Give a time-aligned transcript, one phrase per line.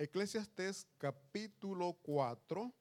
[0.00, 2.72] Eclesiastés capítulo 4.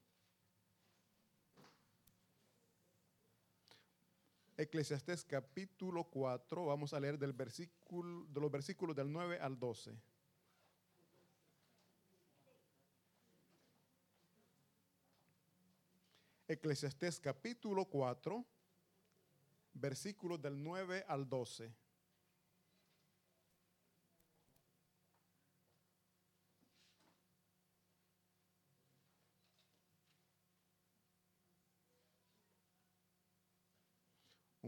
[4.55, 9.99] Eclesiastés capítulo 4, vamos a leer del versículo, de los versículos del 9 al 12.
[16.47, 18.45] Eclesiastés capítulo 4,
[19.73, 21.69] versículos del 9 al 12.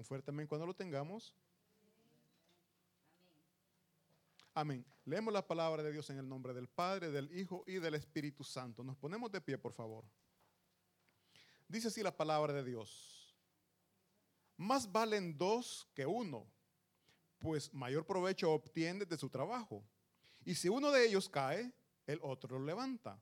[0.01, 1.35] Un fuerte cuando lo tengamos.
[4.55, 4.83] Amén.
[5.05, 8.43] Leemos la palabra de Dios en el nombre del Padre, del Hijo y del Espíritu
[8.43, 8.83] Santo.
[8.83, 10.03] Nos ponemos de pie, por favor.
[11.67, 13.37] Dice así la palabra de Dios.
[14.57, 16.47] Más valen dos que uno,
[17.37, 19.83] pues mayor provecho obtiene de su trabajo.
[20.43, 21.71] Y si uno de ellos cae,
[22.07, 23.21] el otro lo levanta.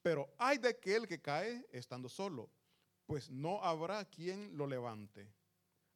[0.00, 2.48] Pero hay de aquel que cae estando solo,
[3.04, 5.39] pues no habrá quien lo levante.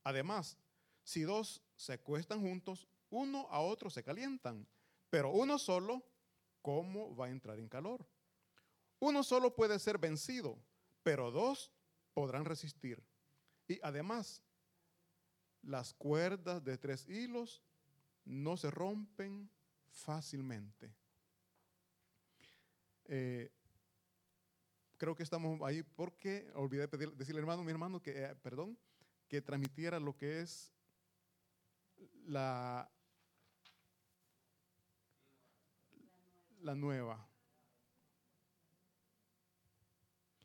[0.04, 0.56] Además,
[1.02, 4.66] si dos se acuestan juntos, uno a otro se calientan,
[5.10, 6.04] pero uno solo,
[6.62, 8.06] ¿cómo va a entrar en calor?
[9.00, 10.58] Uno solo puede ser vencido,
[11.02, 11.72] pero dos
[12.12, 13.02] podrán resistir.
[13.66, 14.42] Y además,
[15.62, 17.62] las cuerdas de tres hilos
[18.24, 19.50] no se rompen
[19.88, 20.94] fácilmente.
[23.06, 23.50] Eh,
[24.96, 28.78] creo que estamos ahí porque olvidé pedir, decirle hermano, mi hermano, que, eh, perdón,
[29.28, 30.72] que transmitiera lo que es
[32.26, 32.90] la,
[36.60, 37.28] la nueva.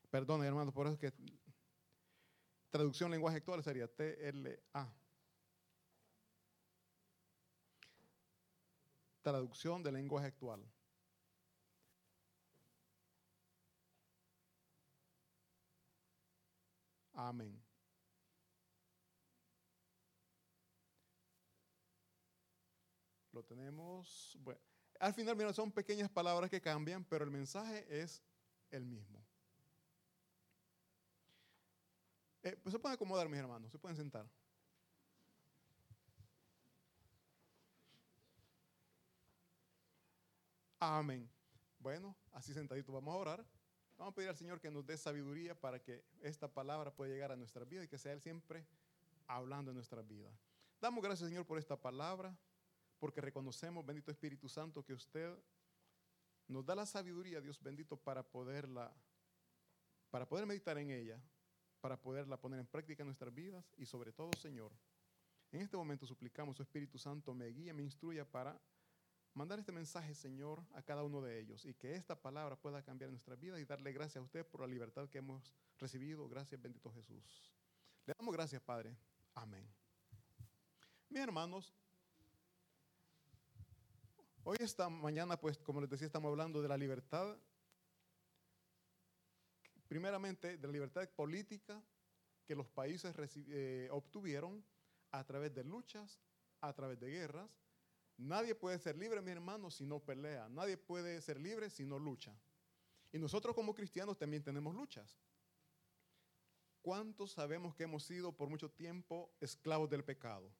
[0.09, 1.13] Perdón, hermano, por eso que
[2.71, 4.93] traducción lenguaje actual sería TLA.
[9.21, 10.65] Traducción de lenguaje actual.
[17.13, 17.68] Amén.
[23.39, 24.37] Lo tenemos.
[24.41, 24.59] Bueno,
[24.99, 28.21] al final, mira, son pequeñas palabras que cambian, pero el mensaje es
[28.69, 29.23] el mismo.
[32.43, 34.29] Eh, pues se pueden acomodar, mis hermanos, se pueden sentar.
[40.79, 41.31] Amén.
[41.79, 43.45] Bueno, así sentadito vamos a orar.
[43.97, 47.31] Vamos a pedir al Señor que nos dé sabiduría para que esta palabra pueda llegar
[47.31, 48.65] a nuestra vida y que sea Él siempre
[49.27, 50.29] hablando en nuestra vida.
[50.81, 52.37] Damos gracias, Señor, por esta palabra
[52.99, 55.33] porque reconocemos, bendito Espíritu Santo, que usted
[56.47, 58.93] nos da la sabiduría, Dios bendito, para poderla,
[60.09, 61.21] para poder meditar en ella,
[61.79, 64.71] para poderla poner en práctica en nuestras vidas y sobre todo, Señor,
[65.51, 68.59] en este momento suplicamos, su Espíritu Santo me guíe, me instruya para
[69.33, 73.09] mandar este mensaje, Señor, a cada uno de ellos y que esta palabra pueda cambiar
[73.09, 76.27] nuestra vida y darle gracias a usted por la libertad que hemos recibido.
[76.27, 77.51] Gracias, bendito Jesús.
[78.05, 78.95] Le damos gracias, Padre.
[79.35, 79.67] Amén.
[81.09, 81.73] Mis hermanos,
[84.43, 87.37] Hoy esta mañana, pues, como les decía, estamos hablando de la libertad,
[89.87, 91.83] primeramente de la libertad política
[92.45, 94.63] que los países eh, obtuvieron
[95.11, 96.21] a través de luchas,
[96.61, 97.49] a través de guerras.
[98.17, 100.47] Nadie puede ser libre, mi hermano, si no pelea.
[100.49, 102.33] Nadie puede ser libre si no lucha.
[103.11, 105.19] Y nosotros como cristianos también tenemos luchas.
[106.81, 110.51] ¿Cuántos sabemos que hemos sido por mucho tiempo esclavos del pecado?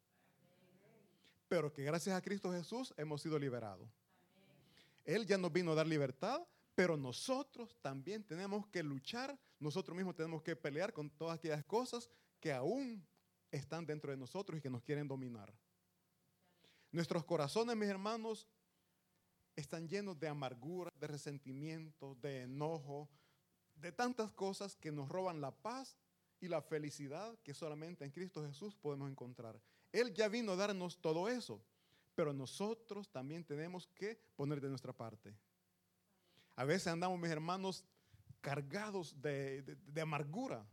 [1.50, 3.90] Pero que gracias a Cristo Jesús hemos sido liberados.
[5.04, 6.42] Él ya nos vino a dar libertad,
[6.76, 12.10] pero nosotros también tenemos que luchar, nosotros mismos tenemos que pelear con todas aquellas cosas
[12.40, 13.04] que aún
[13.52, 15.52] están dentro de nosotros y que nos quieren dominar.
[16.92, 18.48] Nuestros corazones, mis hermanos,
[19.56, 23.10] están llenos de amargura, de resentimiento, de enojo,
[23.76, 25.98] de tantas cosas que nos roban la paz
[26.40, 29.60] y la felicidad que solamente en Cristo Jesús podemos encontrar.
[29.92, 31.64] Él ya vino a darnos todo eso,
[32.16, 35.36] pero nosotros también tenemos que poner de nuestra parte.
[36.56, 37.86] A veces andamos, mis hermanos,
[38.42, 40.66] cargados de, amargura.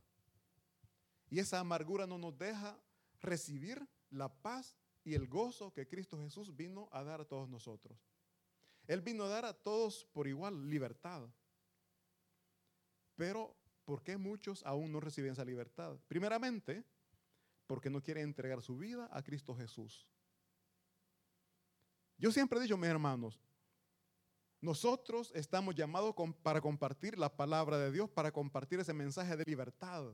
[1.30, 2.78] Y esa amargura no nos deja
[3.20, 7.98] recibir la paz y el gozo que Cristo Jesús vino a dar a todos nosotros.
[8.86, 11.28] Él vino a dar a todos por igual libertad.
[13.16, 15.96] Pero, ¿por qué muchos aún no reciben esa libertad?
[16.06, 16.84] Primeramente,
[17.66, 20.06] porque no quiere entregar su vida a Cristo Jesús.
[22.18, 23.40] Yo siempre he dicho, mis hermanos,
[24.60, 30.12] nosotros estamos llamados para compartir la palabra de Dios, para compartir ese mensaje de libertad.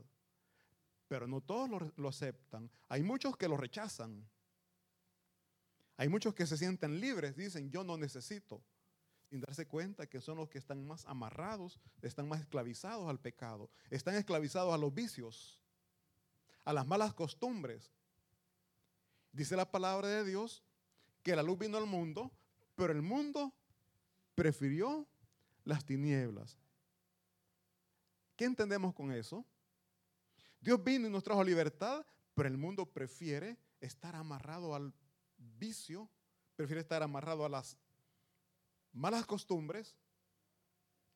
[1.07, 2.69] Pero no todos lo, lo aceptan.
[2.89, 4.27] Hay muchos que lo rechazan.
[5.95, 8.63] Hay muchos que se sienten libres, dicen, yo no necesito.
[9.29, 13.69] sin darse cuenta que son los que están más amarrados, están más esclavizados al pecado,
[13.89, 15.62] están esclavizados a los vicios,
[16.65, 17.91] a las malas costumbres.
[19.31, 20.63] Dice la palabra de Dios
[21.23, 22.31] que la luz vino al mundo,
[22.75, 23.53] pero el mundo
[24.35, 25.07] prefirió
[25.63, 26.57] las tinieblas.
[28.35, 29.45] ¿Qué entendemos con eso?
[30.59, 34.93] Dios vino y nos trajo libertad, pero el mundo prefiere estar amarrado al
[35.37, 36.09] vicio,
[36.55, 37.77] prefiere estar amarrado a las
[38.91, 39.97] malas costumbres,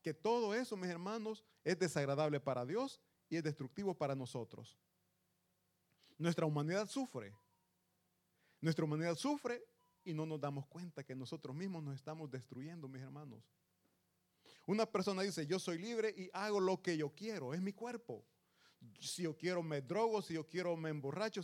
[0.01, 4.77] que todo eso, mis hermanos, es desagradable para Dios y es destructivo para nosotros.
[6.17, 7.33] Nuestra humanidad sufre.
[8.59, 9.63] Nuestra humanidad sufre
[10.03, 13.43] y no nos damos cuenta que nosotros mismos nos estamos destruyendo, mis hermanos.
[14.65, 18.25] Una persona dice, yo soy libre y hago lo que yo quiero, es mi cuerpo.
[18.99, 21.41] Si yo quiero me drogo, si yo quiero me emborracho,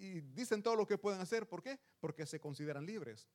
[0.00, 1.48] y dicen todo lo que pueden hacer.
[1.48, 1.78] ¿Por qué?
[2.00, 3.28] Porque se consideran libres.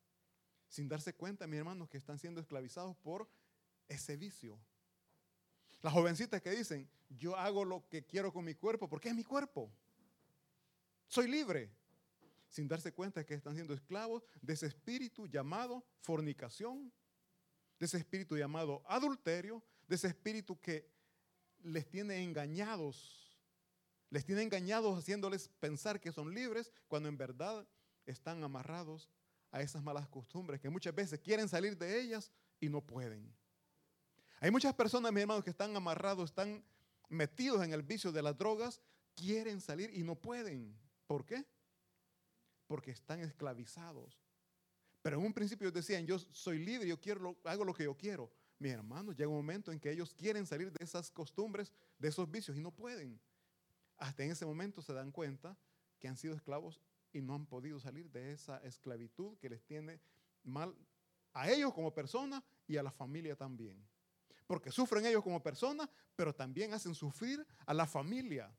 [0.68, 3.30] Sin darse cuenta, mis hermanos, que están siendo esclavizados por
[3.88, 4.60] ese vicio.
[5.82, 9.24] Las jovencitas que dicen, yo hago lo que quiero con mi cuerpo, porque es mi
[9.24, 9.72] cuerpo.
[11.08, 11.72] Soy libre.
[12.50, 16.92] Sin darse cuenta que están siendo esclavos de ese espíritu llamado fornicación,
[17.80, 20.90] de ese espíritu llamado adulterio, de ese espíritu que
[21.64, 23.38] les tiene engañados,
[24.10, 27.68] les tiene engañados haciéndoles pensar que son libres cuando en verdad
[28.06, 29.10] están amarrados
[29.52, 33.34] a esas malas costumbres que muchas veces quieren salir de ellas y no pueden.
[34.40, 36.64] Hay muchas personas, mis hermanos, que están amarrados, están
[37.10, 38.82] metidos en el vicio de las drogas,
[39.16, 40.78] quieren salir y no pueden.
[41.08, 41.46] ¿Por qué?
[42.68, 44.20] Porque están esclavizados.
[45.02, 48.32] Pero en un principio decían, yo soy libre, yo quiero, hago lo que yo quiero.
[48.58, 52.30] Mis hermanos, llega un momento en que ellos quieren salir de esas costumbres, de esos
[52.30, 53.20] vicios y no pueden.
[53.98, 55.58] Hasta en ese momento se dan cuenta
[56.00, 56.82] que han sido esclavos
[57.14, 60.02] y no han podido salir de esa esclavitud que les tiene
[60.44, 60.76] mal
[61.34, 63.86] a ellos como persona y a la familia también.
[64.48, 68.52] Porque sufren ellos como personas, pero también hacen sufrir a la familia.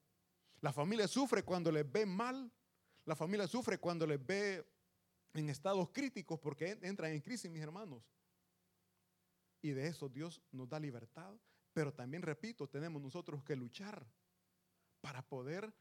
[0.66, 2.50] La familia sufre cuando les ve mal.
[3.04, 4.66] La familia sufre cuando les ve
[5.32, 8.02] en estados críticos porque entran en crisis, mis hermanos.
[9.62, 11.32] Y de eso Dios nos da libertad.
[11.72, 14.04] Pero también, repito, tenemos nosotros que luchar
[15.00, 15.72] para poder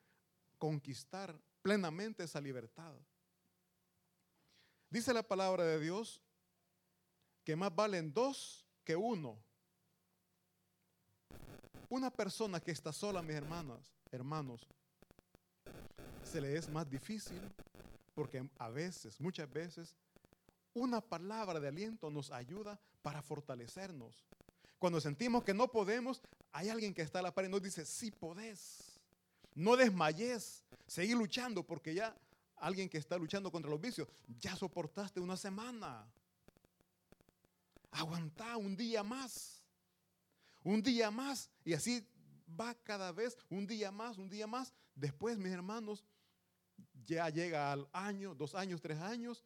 [0.59, 2.95] conquistar plenamente esa libertad.
[4.91, 6.21] Dice la palabra de Dios
[7.43, 9.43] que más valen dos que uno.
[11.89, 14.67] Una persona que está sola, mis hermanas, hermanos,
[16.23, 17.39] se le es más difícil
[18.13, 19.95] porque a veces, muchas veces,
[20.73, 24.25] una palabra de aliento nos ayuda para fortalecernos.
[24.79, 26.21] Cuando sentimos que no podemos,
[26.51, 28.99] hay alguien que está a la par y nos dice, sí podés.
[29.53, 32.15] No desmayes, seguí luchando porque ya
[32.57, 34.07] alguien que está luchando contra los vicios,
[34.39, 36.05] ya soportaste una semana.
[37.91, 39.63] Aguanta un día más.
[40.63, 41.49] Un día más.
[41.63, 42.05] Y así
[42.59, 44.73] va cada vez, un día más, un día más.
[44.93, 46.05] Después, mis hermanos,
[47.05, 49.43] ya llega al año, dos años, tres años,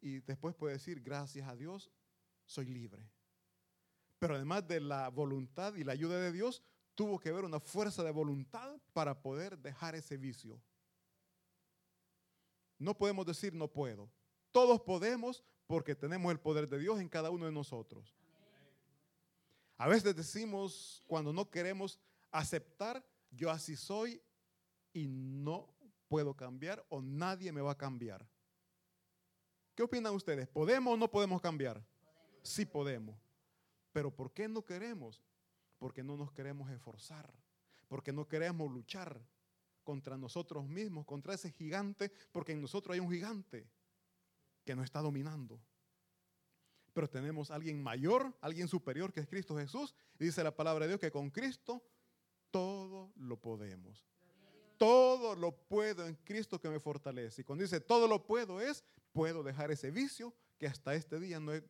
[0.00, 1.90] y después puede decir, gracias a Dios,
[2.44, 3.10] soy libre.
[4.18, 6.62] Pero además de la voluntad y la ayuda de Dios,
[6.94, 10.60] tuvo que haber una fuerza de voluntad para poder dejar ese vicio.
[12.78, 14.10] No podemos decir no puedo.
[14.50, 18.16] Todos podemos porque tenemos el poder de Dios en cada uno de nosotros.
[19.76, 22.00] A veces decimos cuando no queremos
[22.38, 24.22] aceptar, yo así soy
[24.92, 25.68] y no
[26.08, 28.26] puedo cambiar o nadie me va a cambiar.
[29.74, 30.48] ¿Qué opinan ustedes?
[30.48, 31.84] ¿Podemos o no podemos cambiar?
[32.42, 33.18] Sí podemos.
[33.92, 35.22] Pero ¿por qué no queremos?
[35.78, 37.30] Porque no nos queremos esforzar,
[37.88, 39.20] porque no queremos luchar
[39.84, 43.68] contra nosotros mismos, contra ese gigante, porque en nosotros hay un gigante
[44.64, 45.60] que nos está dominando.
[46.92, 50.92] Pero tenemos alguien mayor, alguien superior que es Cristo Jesús, y dice la palabra de
[50.92, 51.84] Dios que con Cristo
[52.50, 54.06] todo lo podemos
[54.76, 57.40] todo lo puedo en Cristo que me fortalece.
[57.40, 61.40] Y cuando dice todo lo puedo es, puedo dejar ese vicio que hasta este día
[61.40, 61.64] no he,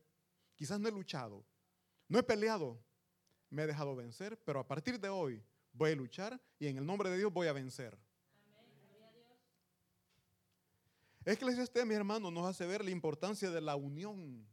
[0.55, 1.45] quizás no he luchado,
[2.09, 2.79] no he peleado,
[3.51, 5.43] me he dejado vencer, pero a partir de hoy
[5.73, 7.97] voy a luchar y en el nombre de Dios voy a vencer.
[11.25, 14.47] Es que mi hermano, nos hace ver la importancia de la unión.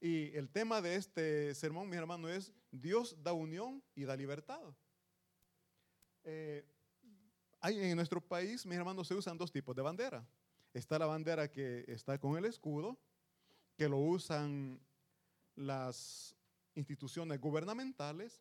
[0.00, 4.62] Y el tema de este sermón, mi hermano, es Dios da unión y da libertad.
[6.24, 6.64] Eh,
[7.60, 10.26] hay, en nuestro país, mis hermanos, se usan dos tipos de bandera.
[10.72, 12.98] Está la bandera que está con el escudo,
[13.76, 14.80] que lo usan
[15.56, 16.34] las
[16.74, 18.40] instituciones gubernamentales,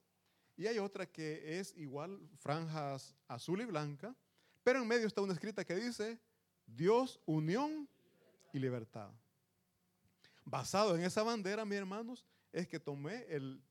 [0.55, 4.15] y hay otra que es igual, franjas azul y blanca,
[4.63, 6.19] pero en medio está una escrita que dice
[6.65, 7.87] Dios, unión
[8.53, 9.09] y libertad.
[10.49, 13.61] Basado en esa bandera, mis hermanos, es que tomé el,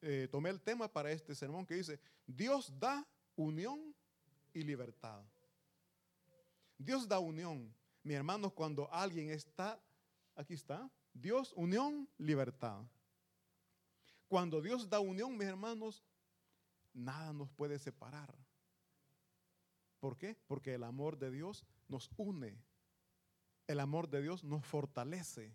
[0.00, 3.94] eh, tomé el tema para este sermón que dice, Dios da unión
[4.52, 5.24] y libertad.
[6.76, 7.74] Dios da unión.
[8.02, 9.80] Mis hermanos, cuando alguien está,
[10.34, 12.82] aquí está, Dios, unión, libertad.
[14.28, 16.02] Cuando Dios da unión, mis hermanos,
[16.92, 18.34] nada nos puede separar.
[20.00, 20.36] ¿Por qué?
[20.46, 22.60] Porque el amor de Dios nos une.
[23.66, 25.54] El amor de Dios nos fortalece.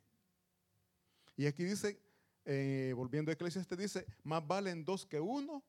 [1.37, 2.01] Y aquí dice,
[2.43, 5.63] eh, volviendo a Eclesiastes, dice, más valen dos que uno,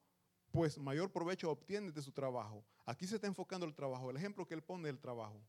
[0.50, 2.64] pues mayor provecho obtiene de su trabajo.
[2.86, 5.46] Aquí se está enfocando el trabajo, el ejemplo que él pone del trabajo.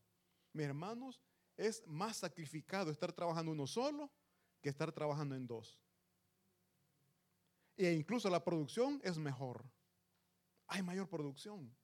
[0.52, 1.20] Mis hermanos,
[1.56, 4.10] es más sacrificado estar trabajando uno solo
[4.60, 5.80] que estar trabajando en dos.
[7.76, 9.64] E incluso la producción es mejor.
[10.66, 11.74] Hay mayor producción.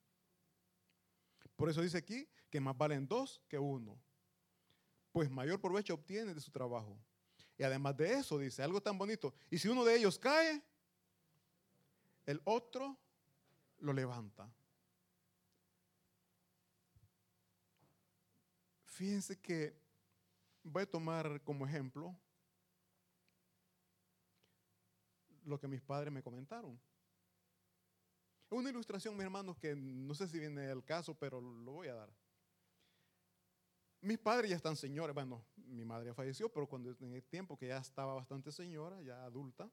[1.57, 3.99] Por eso dice aquí que más valen dos que uno.
[5.11, 6.99] Pues mayor provecho obtiene de su trabajo.
[7.59, 9.35] Y además de eso dice algo tan bonito.
[9.51, 10.63] Y si uno de ellos cae,
[12.27, 12.97] el otro
[13.79, 14.51] lo levanta.
[18.85, 19.79] Fíjense que
[20.63, 22.17] voy a tomar como ejemplo
[25.45, 26.79] lo que mis padres me comentaron.
[28.51, 31.95] Una ilustración, mis hermanos, que no sé si viene el caso, pero lo voy a
[31.95, 32.26] dar.
[34.07, 37.67] Mis padres ya están señores, bueno, mi madre falleció, pero cuando en el tiempo que
[37.67, 39.69] ya estaba bastante señora, ya adulta,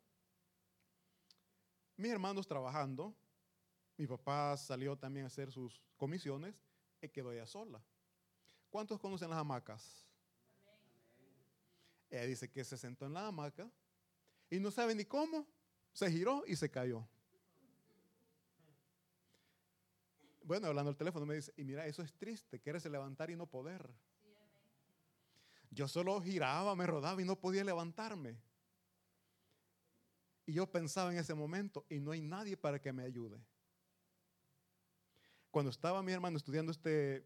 [1.98, 3.16] mis hermanos trabajando,
[3.96, 6.56] mi papá salió también a hacer sus comisiones
[7.00, 7.80] y quedó ella sola.
[8.72, 10.04] ¿Cuántos conocen las hamacas?
[12.10, 13.70] Ella dice que se sentó en la hamaca
[14.50, 15.46] y no sabe ni cómo,
[15.92, 17.08] se giró y se cayó.
[20.42, 23.46] Bueno, hablando al teléfono me dice, y mira, eso es triste, quieres levantar y no
[23.46, 23.94] poder.
[25.74, 28.38] Yo solo giraba, me rodaba y no podía levantarme.
[30.46, 33.44] Y yo pensaba en ese momento, y no hay nadie para que me ayude.
[35.50, 37.26] Cuando estaba mi hermano estudiando este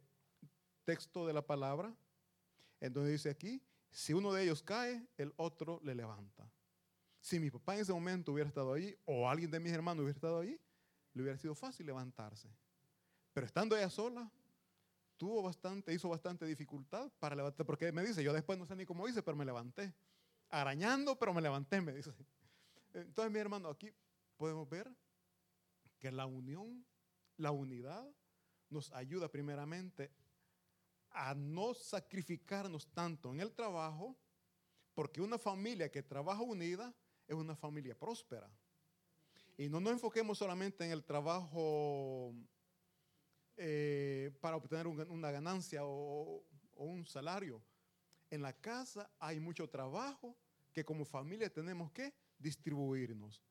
[0.84, 1.96] texto de la palabra,
[2.80, 6.52] entonces dice aquí, si uno de ellos cae, el otro le levanta.
[7.20, 10.16] Si mi papá en ese momento hubiera estado ahí, o alguien de mis hermanos hubiera
[10.16, 10.60] estado ahí,
[11.14, 12.50] le hubiera sido fácil levantarse.
[13.34, 14.32] Pero estando ella sola,
[15.18, 18.86] tuvo bastante, hizo bastante dificultad para levantar, porque me dice, yo después no sé ni
[18.86, 19.94] cómo hice, pero me levanté.
[20.50, 22.12] Arañando, pero me levanté, me dice.
[22.94, 23.92] Entonces, mi hermano, aquí
[24.38, 24.90] podemos ver
[26.00, 26.86] que la unión,
[27.36, 28.08] la unidad,
[28.70, 30.12] nos ayuda primeramente
[31.12, 34.16] a no sacrificarnos tanto en el trabajo,
[34.94, 36.94] porque una familia que trabaja unida
[37.28, 38.50] es una familia próspera.
[39.58, 42.34] Y no nos enfoquemos solamente en el trabajo
[43.58, 46.46] eh, para obtener una ganancia o,
[46.76, 47.64] un salario.
[48.30, 50.38] En la casa hay mucho trabajo
[50.72, 53.42] que como familia tenemos que distribuirnos.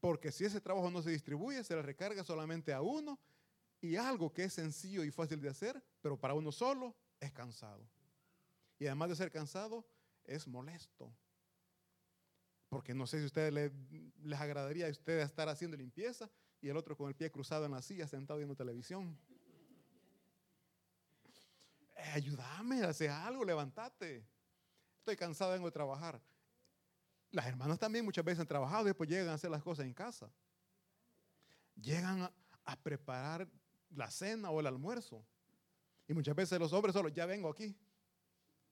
[0.00, 3.20] Porque si ese trabajo no se distribuye, se le recarga solamente a uno
[3.80, 7.88] y algo que es sencillo y fácil de hacer, pero para uno solo es cansado.
[8.78, 9.86] Y además de ser cansado,
[10.24, 11.14] es molesto.
[12.68, 16.76] Porque no sé si a ustedes les, agradaría a ustedes estar haciendo limpieza y el
[16.76, 19.18] otro con el pie cruzado en la silla sentado viendo televisión.
[22.02, 24.26] Eh, ayúdame, hace algo, levántate.
[24.98, 26.20] Estoy cansado, vengo de trabajar.
[27.30, 29.94] Las hermanas también muchas veces han trabajado y después llegan a hacer las cosas en
[29.94, 30.30] casa.
[31.80, 32.30] Llegan
[32.64, 33.48] a, preparar
[33.90, 35.24] la cena o el almuerzo.
[36.08, 37.76] Y muchas veces los hombres solo, ya vengo aquí.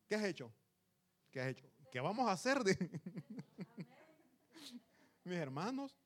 [0.09, 0.53] ¿Qué has hecho?
[1.31, 1.71] ¿Qué has hecho?
[1.91, 2.59] ¿Qué vamos a hacer?
[5.25, 5.97] Mis hermanos,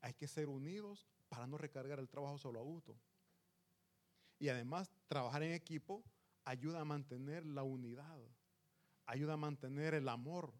[0.00, 2.96] hay que ser unidos para no recargar el trabajo solo a gusto.
[4.38, 6.04] Y además, trabajar en equipo
[6.44, 8.16] ayuda a mantener la unidad,
[9.06, 10.54] ayuda a mantener el amor,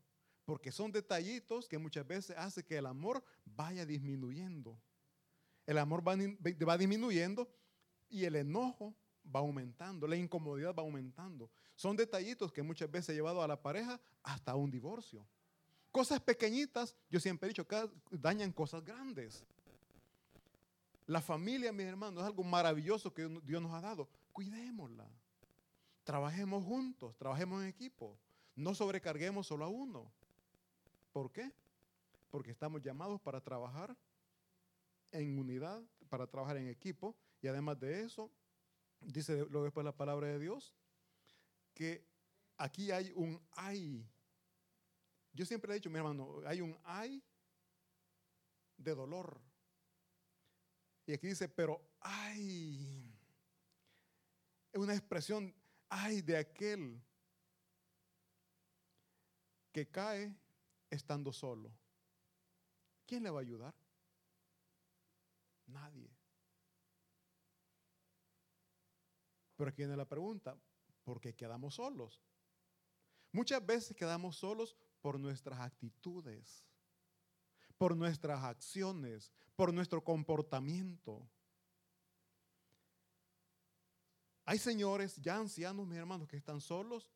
[0.44, 4.76] porque son detallitos que muchas veces hace que el amor vaya disminuyendo.
[5.66, 6.16] El amor va,
[6.76, 7.48] disminuyendo
[8.08, 8.92] y el enojo
[9.24, 11.48] va aumentando, la incomodidad va aumentando.
[11.76, 15.24] Son detallitos que muchas veces han llevado a la pareja hasta un divorcio.
[15.92, 17.64] Cosas pequeñitas, yo siempre he dicho,
[18.10, 19.44] dañan cosas grandes.
[21.06, 24.08] La familia, mis hermanos, es algo maravilloso que Dios nos ha dado.
[24.32, 25.08] Cuidémosla.
[26.04, 28.18] Trabajemos juntos, trabajemos en equipo.
[28.56, 30.10] No sobrecarguemos solo a uno.
[31.12, 31.52] ¿Por qué?
[32.30, 33.96] Porque estamos llamados para trabajar
[35.12, 37.16] en unidad, para trabajar en equipo.
[37.42, 38.30] Y además de eso,
[39.00, 40.74] dice luego después la palabra de Dios,
[41.74, 42.06] que
[42.56, 44.06] aquí hay un ay.
[45.32, 47.22] Yo siempre he dicho, mi hermano, hay un ay
[48.76, 49.40] de dolor.
[51.06, 53.09] Y aquí dice, pero ay,
[54.72, 55.54] es una expresión,
[55.88, 57.02] ay de aquel
[59.72, 60.34] que cae
[60.90, 61.70] estando solo.
[63.06, 63.74] ¿Quién le va a ayudar?
[65.66, 66.10] Nadie.
[69.56, 70.56] Pero aquí viene la pregunta,
[71.04, 72.20] ¿por qué quedamos solos?
[73.32, 76.64] Muchas veces quedamos solos por nuestras actitudes,
[77.76, 81.28] por nuestras acciones, por nuestro comportamiento.
[84.50, 87.08] Hay señores ya ancianos, mis hermanos, que están solos.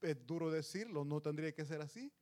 [0.00, 2.12] Es duro decirlo, no tendría que ser así.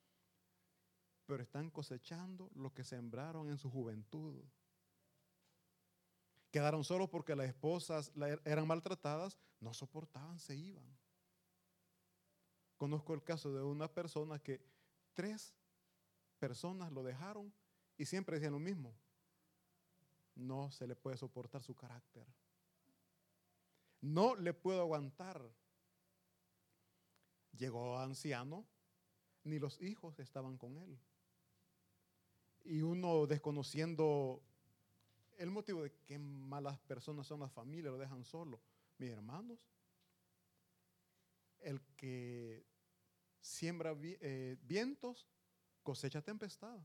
[1.26, 4.42] Pero están cosechando lo que sembraron en su juventud.
[6.50, 10.96] Quedaron solos porque las esposas er, eran maltratadas, no soportaban, se iban.
[12.78, 14.58] Conozco el caso de una persona que
[15.12, 15.54] tres
[16.38, 17.52] personas lo dejaron
[17.98, 18.96] y siempre decían lo mismo.
[20.34, 22.26] No se le puede soportar su carácter.
[24.00, 25.42] No le puedo aguantar.
[27.57, 28.66] Llegó anciano,
[29.45, 30.99] ni los hijos estaban con él.
[32.64, 34.42] Y uno desconociendo
[35.38, 38.61] el motivo de qué malas personas son las familias, lo dejan solo.
[38.99, 39.66] Mis hermanos,
[41.61, 42.66] el que
[43.40, 45.26] siembra eh, vientos,
[45.83, 46.78] cosecha tempestad.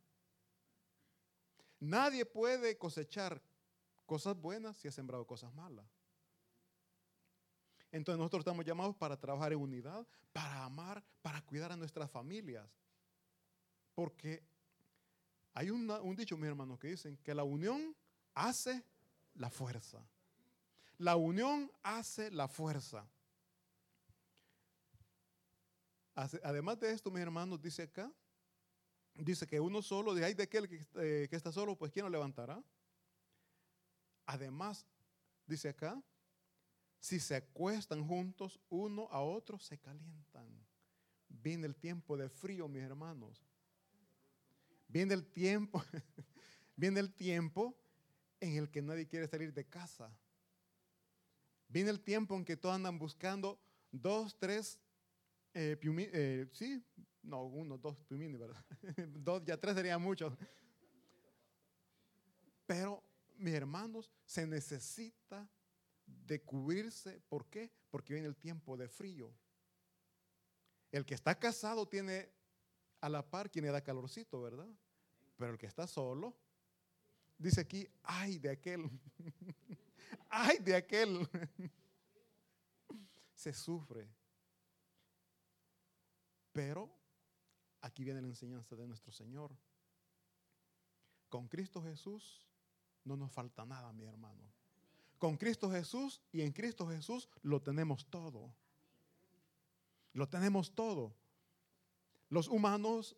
[1.79, 3.41] Nadie puede cosechar
[4.05, 5.85] cosas buenas si ha sembrado cosas malas.
[7.95, 12.69] Entonces nosotros estamos llamados para trabajar en unidad, para amar, para cuidar a nuestras familias.
[13.93, 14.43] Porque
[15.53, 17.95] hay un dicho, mis hermanos, que dicen que la unión
[18.33, 18.83] hace
[19.35, 20.05] la fuerza.
[20.97, 23.09] La unión hace la fuerza.
[26.15, 28.11] Además de esto, mis hermanos, dice acá,
[29.13, 32.03] dice que uno solo, de ahí de aquel que, eh, que está solo, pues ¿quién
[32.03, 32.61] lo levantará?
[34.25, 34.85] Además,
[35.47, 36.03] dice acá,
[37.05, 40.47] si se acuestan juntos uno a otro, se calientan.
[41.29, 43.45] Viene el tiempo de frío, mis hermanos.
[44.87, 45.83] Viene el tiempo,
[46.75, 47.77] viene el tiempo
[48.39, 50.11] en el que nadie quiere salir de casa.
[51.67, 53.59] Viene el tiempo en que todos andan buscando
[53.91, 54.79] dos, tres
[55.53, 56.83] eh, eh, sí,
[57.21, 58.65] no, uno, dos piumini, ¿verdad?
[59.09, 60.33] dos, ya tres serían muchos.
[62.65, 63.03] Pero,
[63.37, 65.47] mis hermanos, se necesita
[66.05, 67.21] de cubrirse.
[67.29, 67.71] ¿Por qué?
[67.89, 69.33] Porque viene el tiempo de frío.
[70.91, 72.31] El que está casado tiene
[73.01, 74.69] a la par quien le da calorcito, ¿verdad?
[75.37, 76.37] Pero el que está solo,
[77.37, 78.89] dice aquí, ay de aquel,
[80.29, 81.27] ay de aquel.
[83.35, 84.09] se sufre.
[86.51, 86.89] Pero
[87.81, 89.55] aquí viene la enseñanza de nuestro Señor.
[91.29, 92.41] Con Cristo Jesús
[93.03, 94.41] no nos falta nada, mi hermano.
[95.17, 98.53] Con Cristo Jesús y en Cristo Jesús lo tenemos todo.
[100.13, 101.15] Lo tenemos todo.
[102.29, 103.15] Los humanos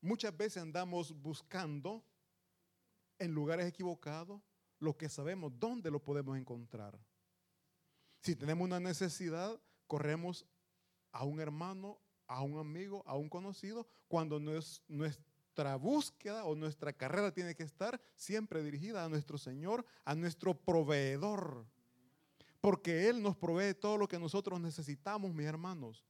[0.00, 2.04] muchas veces andamos buscando
[3.18, 4.40] en lugares equivocados
[4.78, 6.98] lo que sabemos dónde lo podemos encontrar.
[8.22, 10.46] Si tenemos una necesidad, corremos
[11.12, 14.40] a un hermano, a un amigo, a un conocido, cuando
[15.60, 20.54] nuestra búsqueda o nuestra carrera tiene que estar siempre dirigida a nuestro Señor, a nuestro
[20.54, 21.66] proveedor.
[22.62, 26.02] Porque Él nos provee todo lo que nosotros necesitamos, mis hermanos.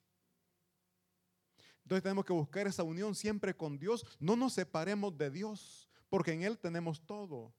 [1.83, 4.07] Entonces tenemos que buscar esa unión siempre con Dios.
[4.21, 7.53] No nos separemos de Dios, porque en Él tenemos todo.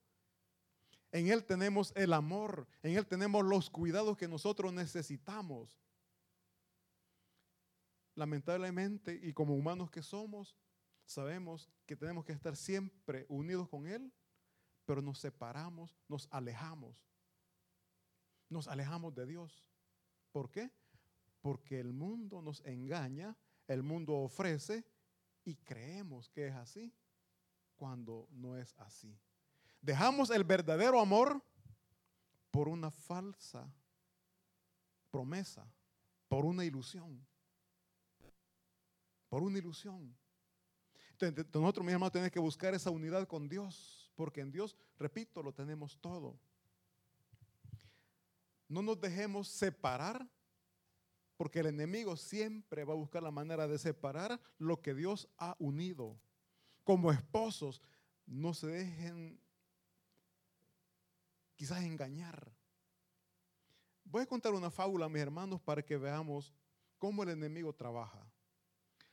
[1.10, 5.78] En Él tenemos el amor, en Él tenemos los cuidados que nosotros necesitamos
[8.14, 10.54] lamentablemente, y como humanos que somos,
[11.04, 14.12] sabemos que tenemos que estar siempre unidos con Él,
[14.84, 17.08] pero nos separamos, nos alejamos.
[18.48, 19.64] Nos alejamos de Dios.
[20.30, 20.70] ¿Por qué?
[21.40, 23.36] Porque el mundo nos engaña,
[23.66, 24.84] el mundo ofrece
[25.44, 26.94] y creemos que es así
[27.76, 29.18] cuando no es así.
[29.80, 31.42] Dejamos el verdadero amor
[32.50, 33.72] por una falsa
[35.10, 35.66] promesa,
[36.28, 37.26] por una ilusión
[39.32, 40.14] por una ilusión.
[41.20, 45.42] Entonces, nosotros, mis hermanos, tenemos que buscar esa unidad con Dios, porque en Dios, repito,
[45.42, 46.38] lo tenemos todo.
[48.68, 50.26] No nos dejemos separar,
[51.36, 55.56] porque el enemigo siempre va a buscar la manera de separar lo que Dios ha
[55.58, 56.18] unido.
[56.84, 57.82] Como esposos,
[58.26, 59.40] no se dejen
[61.54, 62.50] quizás engañar.
[64.04, 66.52] Voy a contar una fábula, mis hermanos, para que veamos
[66.98, 68.26] cómo el enemigo trabaja.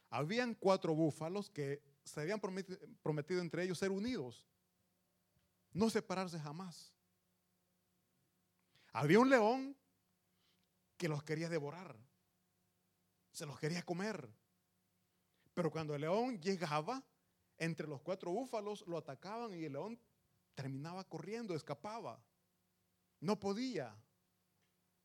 [0.09, 4.45] Habían cuatro búfalos que se habían prometido entre ellos ser unidos,
[5.71, 6.91] no separarse jamás.
[8.91, 9.77] Había un león
[10.97, 11.95] que los quería devorar,
[13.31, 14.29] se los quería comer.
[15.53, 17.03] Pero cuando el león llegaba,
[17.57, 19.99] entre los cuatro búfalos lo atacaban y el león
[20.55, 22.23] terminaba corriendo, escapaba.
[23.19, 23.95] No podía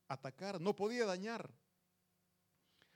[0.07, 1.53] atacar, no podía dañar.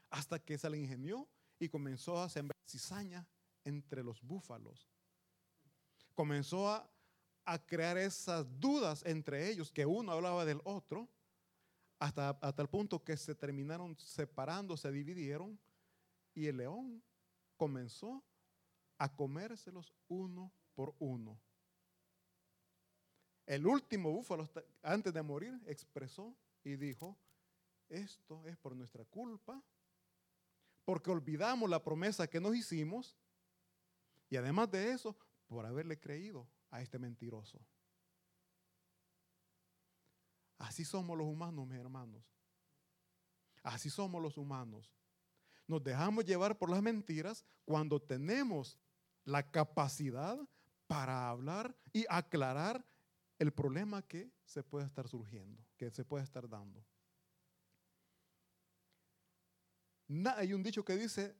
[0.09, 1.27] Hasta que se le ingenió
[1.59, 3.27] y comenzó a sembrar cizaña
[3.69, 4.89] entre los búfalos.
[6.13, 6.89] Comenzó a,
[7.65, 11.09] crear esas dudas entre ellos, que uno hablaba del otro,
[11.97, 15.59] hasta, hasta el punto que se terminaron separando, se dividieron,
[16.35, 17.01] y el león
[17.57, 18.23] comenzó
[18.99, 21.39] a comérselos uno por uno.
[23.47, 24.47] El último búfalo,
[24.83, 27.17] antes de morir, expresó y dijo,
[27.89, 29.59] esto es por nuestra culpa,
[30.85, 33.17] porque olvidamos la promesa que nos hicimos
[34.29, 37.59] y además de eso, por haberle creído a este mentiroso.
[40.59, 42.23] Así somos los humanos, mis hermanos.
[43.63, 44.91] Así somos los humanos.
[45.67, 48.77] Nos dejamos llevar por las mentiras cuando tenemos
[49.23, 50.37] la capacidad
[50.87, 52.85] para hablar y aclarar
[53.37, 56.85] el problema que se puede estar surgiendo, que se puede estar dando.
[60.35, 61.35] hay un dicho que dice,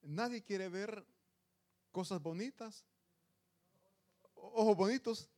[0.00, 1.06] nadie quiere ver
[1.92, 2.84] cosas bonitas,
[4.34, 5.28] ojos bonitos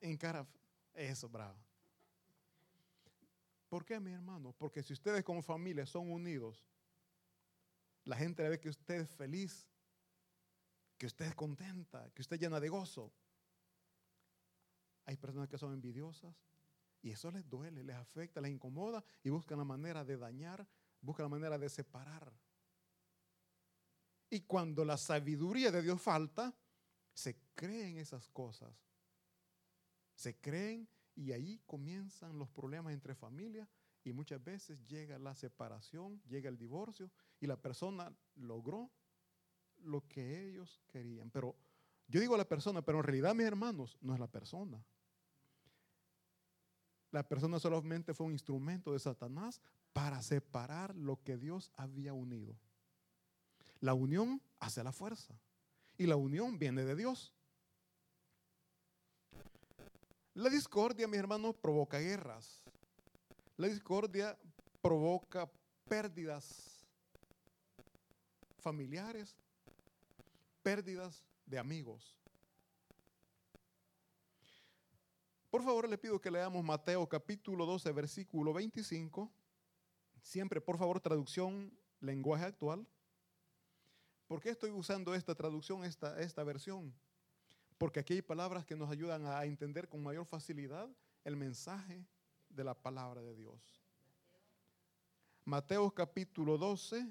[0.00, 0.46] en cara.
[0.94, 1.56] Eso, bravo.
[3.68, 4.52] ¿Por qué, mi hermano?
[4.58, 6.66] Porque si ustedes como familia son unidos,
[8.04, 9.66] la gente ve que usted es feliz,
[10.98, 13.12] que usted es contenta, que usted llena de gozo.
[15.06, 16.34] Hay personas que son envidiosas
[17.02, 20.66] y eso les duele, les afecta, les incomoda y buscan la manera de dañar,
[21.00, 22.32] buscan la manera de separar.
[24.32, 26.54] Y cuando la sabiduría de Dios falta,
[27.12, 28.72] se creen esas cosas.
[30.14, 33.68] Se creen y ahí comienzan los problemas entre familias
[34.02, 38.90] y muchas veces llega la separación, llega el divorcio y la persona logró
[39.82, 41.30] lo que ellos querían.
[41.30, 41.54] Pero
[42.08, 44.82] yo digo la persona, pero en realidad mis hermanos no es la persona.
[47.10, 49.60] La persona solamente fue un instrumento de Satanás
[49.92, 52.56] para separar lo que Dios había unido.
[53.82, 55.34] La unión hace la fuerza.
[55.98, 57.34] Y la unión viene de Dios.
[60.34, 62.62] La discordia, mis hermanos, provoca guerras.
[63.56, 64.38] La discordia
[64.80, 65.50] provoca
[65.88, 66.86] pérdidas
[68.60, 69.36] familiares,
[70.62, 72.16] pérdidas de amigos.
[75.50, 79.28] Por favor, le pido que leamos Mateo capítulo 12, versículo 25.
[80.22, 82.86] Siempre, por favor, traducción, lenguaje actual.
[84.32, 86.90] ¿Por qué estoy usando esta traducción, esta, esta versión?
[87.76, 90.88] Porque aquí hay palabras que nos ayudan a entender con mayor facilidad
[91.22, 92.06] el mensaje
[92.48, 93.84] de la palabra de Dios.
[95.44, 97.06] Mateo capítulo 12,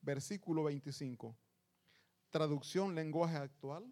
[0.00, 1.36] versículo 25.
[2.30, 3.84] Traducción, lenguaje actual.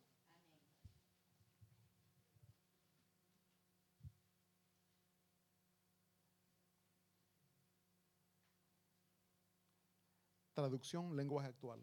[10.61, 11.83] Traducción, lenguaje actual.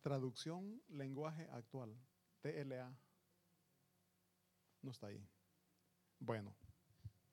[0.00, 1.94] Traducción, lenguaje actual.
[2.40, 2.90] TLA.
[4.80, 5.22] No está ahí.
[6.18, 6.56] Bueno,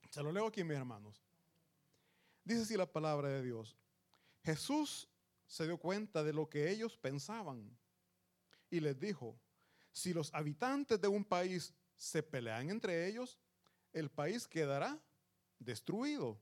[0.09, 1.23] se lo leo aquí, mis hermanos.
[2.43, 3.77] Dice así la palabra de Dios.
[4.43, 5.07] Jesús
[5.47, 7.79] se dio cuenta de lo que ellos pensaban
[8.69, 9.39] y les dijo,
[9.95, 13.39] si los habitantes de un país se pelean entre ellos,
[13.93, 15.01] el país quedará
[15.57, 16.37] destruido.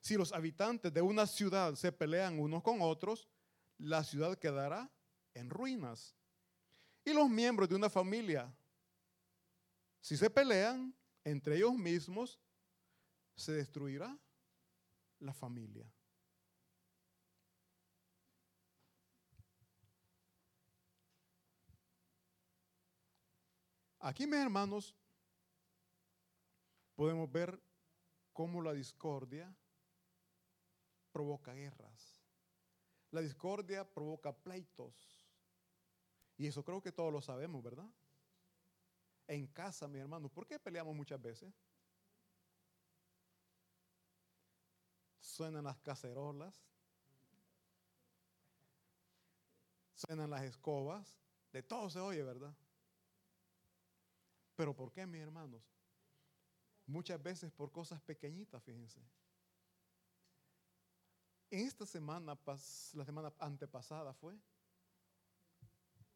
[0.00, 3.28] Si los habitantes de una ciudad se pelean unos con otros,
[3.76, 4.90] la ciudad quedará
[5.34, 6.16] en ruinas.
[7.04, 8.50] Y los miembros de una familia,
[10.00, 12.40] si se pelean entre ellos mismos,
[13.36, 14.18] se destruirá
[15.18, 15.92] la familia.
[24.08, 24.96] Aquí, mis hermanos,
[26.94, 27.62] podemos ver
[28.32, 29.54] cómo la discordia
[31.12, 32.18] provoca guerras.
[33.10, 35.28] La discordia provoca pleitos.
[36.38, 37.84] Y eso creo que todos lo sabemos, ¿verdad?
[39.26, 41.52] En casa, mi hermano, ¿por qué peleamos muchas veces?
[45.20, 46.58] Suenan las cacerolas,
[49.92, 51.20] suenan las escobas,
[51.52, 52.56] de todo se oye, ¿verdad?
[54.58, 55.62] Pero ¿por qué, mis hermanos?
[56.84, 59.00] Muchas veces por cosas pequeñitas, fíjense.
[61.48, 62.36] En esta semana,
[62.94, 64.36] la semana antepasada fue,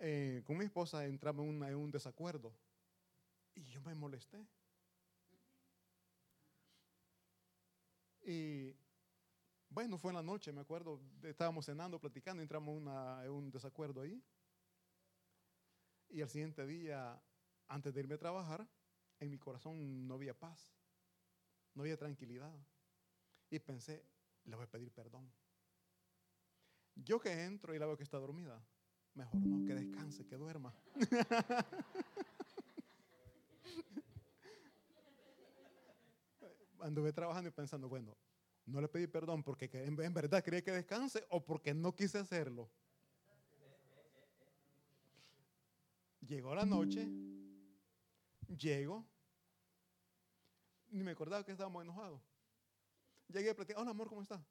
[0.00, 2.52] eh, con mi esposa entramos en, un desacuerdo
[3.54, 4.44] y yo me molesté.
[8.24, 8.74] Y
[9.68, 12.76] bueno, fue en la noche, me acuerdo, estábamos cenando, platicando, entramos
[13.24, 14.20] en un desacuerdo ahí.
[16.08, 17.22] Y al siguiente día,
[17.72, 18.68] antes de irme a trabajar,
[19.18, 20.74] en mi corazón no había paz,
[21.74, 22.54] no había tranquilidad.
[23.48, 24.04] Y pensé,
[24.44, 25.32] le voy a pedir perdón.
[26.94, 28.62] Yo que entro y la veo que está dormida,
[29.14, 30.74] mejor no, que descanse, que duerma.
[36.80, 38.14] Anduve trabajando y pensando, bueno,
[38.66, 42.68] no le pedí perdón porque en, verdad quería que descanse o porque no quise hacerlo.
[46.20, 47.08] Llegó la noche,
[48.48, 49.06] llego,
[50.90, 52.20] ni me acordaba que estábamos enojados.
[53.28, 54.44] Llegué a platicar, hola amor, ¿cómo está?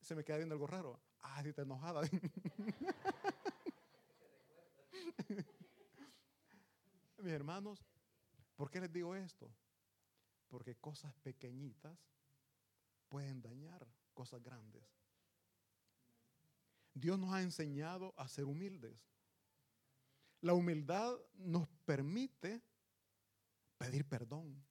[0.00, 1.00] Se me queda viendo algo raro.
[1.20, 2.00] Ah, sí, está enojada.
[7.18, 7.84] Mis hermanos,
[8.56, 9.54] ¿por qué les digo esto?
[10.48, 11.98] Porque cosas pequeñitas
[13.08, 14.82] pueden dañar cosas grandes.
[16.94, 18.96] Dios nos ha enseñado a ser humildes.
[20.40, 22.62] La humildad nos permite
[23.80, 24.62] pedir perdón.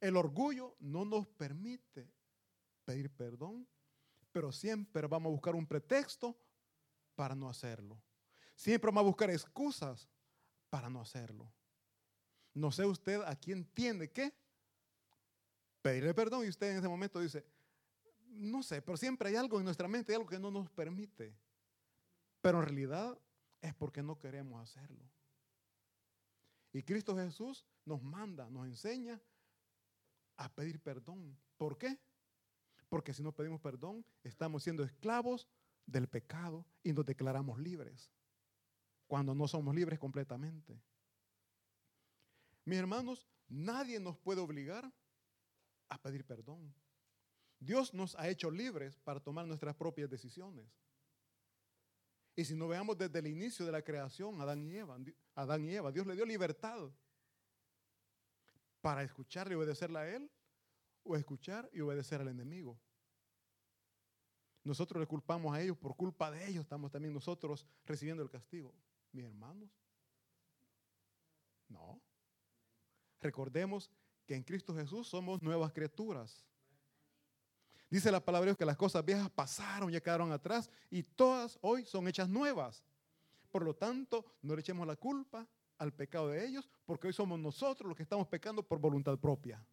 [0.00, 2.10] El orgullo no nos permite
[2.86, 3.68] pedir perdón,
[4.32, 6.34] pero siempre vamos a buscar un pretexto
[7.14, 8.00] para no hacerlo.
[8.56, 10.08] Siempre vamos a buscar excusas
[10.70, 11.52] para no hacerlo.
[12.54, 14.32] No sé usted a quién tiene que
[15.82, 17.44] pedirle perdón y usted en ese momento dice,
[18.26, 21.36] no sé, pero siempre hay algo en nuestra mente, hay algo que no nos permite.
[22.40, 23.18] Pero en realidad
[23.60, 25.13] es porque no queremos hacerlo.
[26.74, 29.22] Y Cristo Jesús nos manda, nos enseña
[30.36, 31.38] a pedir perdón.
[31.56, 32.00] ¿Por qué?
[32.88, 35.48] Porque si no pedimos perdón, estamos siendo esclavos
[35.86, 38.10] del pecado y nos declaramos libres,
[39.06, 40.82] cuando no somos libres completamente.
[42.64, 44.92] Mis hermanos, nadie nos puede obligar
[45.88, 46.74] a pedir perdón.
[47.60, 50.68] Dios nos ha hecho libres para tomar nuestras propias decisiones.
[52.36, 54.98] Y si no veamos desde el inicio de la creación, Adán y Eva,
[55.34, 56.90] Adán y Eva, Dios le dio libertad
[58.80, 60.30] para escuchar y obedecerle a Él
[61.04, 62.78] o escuchar y obedecer al enemigo.
[64.64, 68.74] Nosotros le culpamos a ellos, por culpa de ellos estamos también nosotros recibiendo el castigo.
[69.12, 69.70] Mis hermanos,
[71.68, 72.00] no.
[73.20, 73.90] Recordemos
[74.26, 76.44] que en Cristo Jesús somos nuevas criaturas.
[77.94, 81.56] Dice la palabra de Dios que las cosas viejas pasaron, ya quedaron atrás y todas
[81.60, 82.82] hoy son hechas nuevas.
[83.52, 85.46] Por lo tanto, no le echemos la culpa
[85.78, 89.64] al pecado de ellos, porque hoy somos nosotros los que estamos pecando por voluntad propia.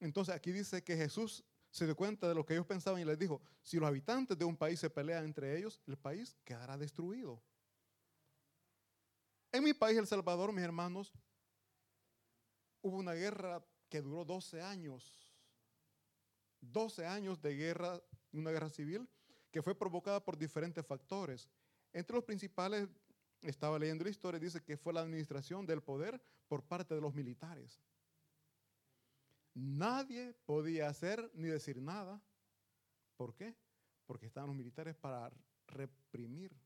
[0.00, 3.18] Entonces aquí dice que Jesús se dio cuenta de lo que ellos pensaban y les
[3.18, 7.42] dijo, si los habitantes de un país se pelean entre ellos, el país quedará destruido.
[9.52, 11.12] En mi país, El Salvador, mis hermanos,
[12.80, 15.30] hubo una guerra que duró 12 años.
[16.62, 18.00] 12 años de guerra,
[18.32, 19.08] una guerra civil,
[19.50, 21.50] que fue provocada por diferentes factores.
[21.92, 22.88] Entre los principales,
[23.42, 27.14] estaba leyendo la historia, dice que fue la administración del poder por parte de los
[27.14, 27.80] militares.
[29.54, 32.22] Nadie podía hacer ni decir nada.
[33.16, 33.56] ¿Por qué?
[34.06, 35.32] Porque estaban los militares para
[35.66, 36.56] reprimir,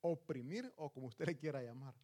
[0.00, 1.94] oprimir o como usted le quiera llamar.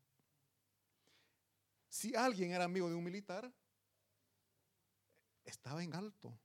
[1.88, 3.52] Si alguien era amigo de un militar,
[5.44, 6.38] estaba en alto.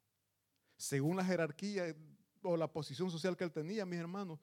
[0.78, 1.96] Según la jerarquía
[2.42, 4.40] o la posición social que él tenía, mis hermanos,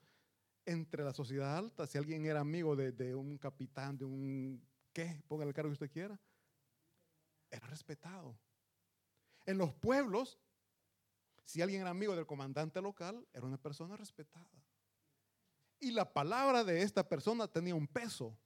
[0.65, 5.21] entre la sociedad alta, si alguien era amigo de, un capitán, de un, ¿qué?
[5.27, 6.19] Ponga el cargo que usted quiera,
[7.49, 8.37] era respetado.
[9.45, 10.39] En los pueblos,
[11.43, 14.49] si alguien era amigo del comandante local, era una persona respetada.
[15.79, 18.37] Y la palabra de esta persona tenía un peso.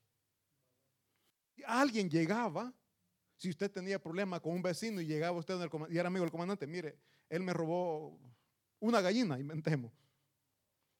[1.66, 2.74] Alguien llegaba
[3.38, 5.56] si usted tenía problema con un vecino y llegaba usted
[5.90, 6.98] y era amigo del comandante, mire,
[7.30, 8.20] él me robó
[8.80, 9.94] una gallina, inventemos.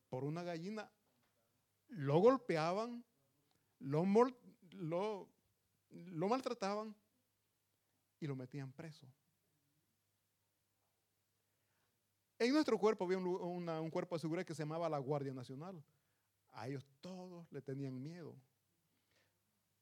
[0.08, 0.90] Por una gallina
[1.90, 3.04] lo golpeaban,
[3.80, 4.06] lo,
[6.30, 6.96] maltrataban
[8.20, 9.08] y lo metían preso.
[12.40, 15.84] En nuestro cuerpo había un, un, cuerpo de seguridad que se llamaba la Guardia Nacional.
[16.52, 18.36] A ellos todos le tenían miedo.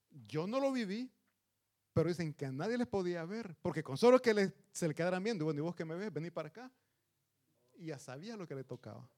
[0.09, 1.11] Yo no lo viví,
[1.95, 5.23] pero dicen que a nadie les podía ver, porque con solo que se le quedaran
[5.23, 6.69] viendo, bueno, y vos que me ves, vení para acá.
[7.75, 9.09] Y ya sabía lo que le tocaba.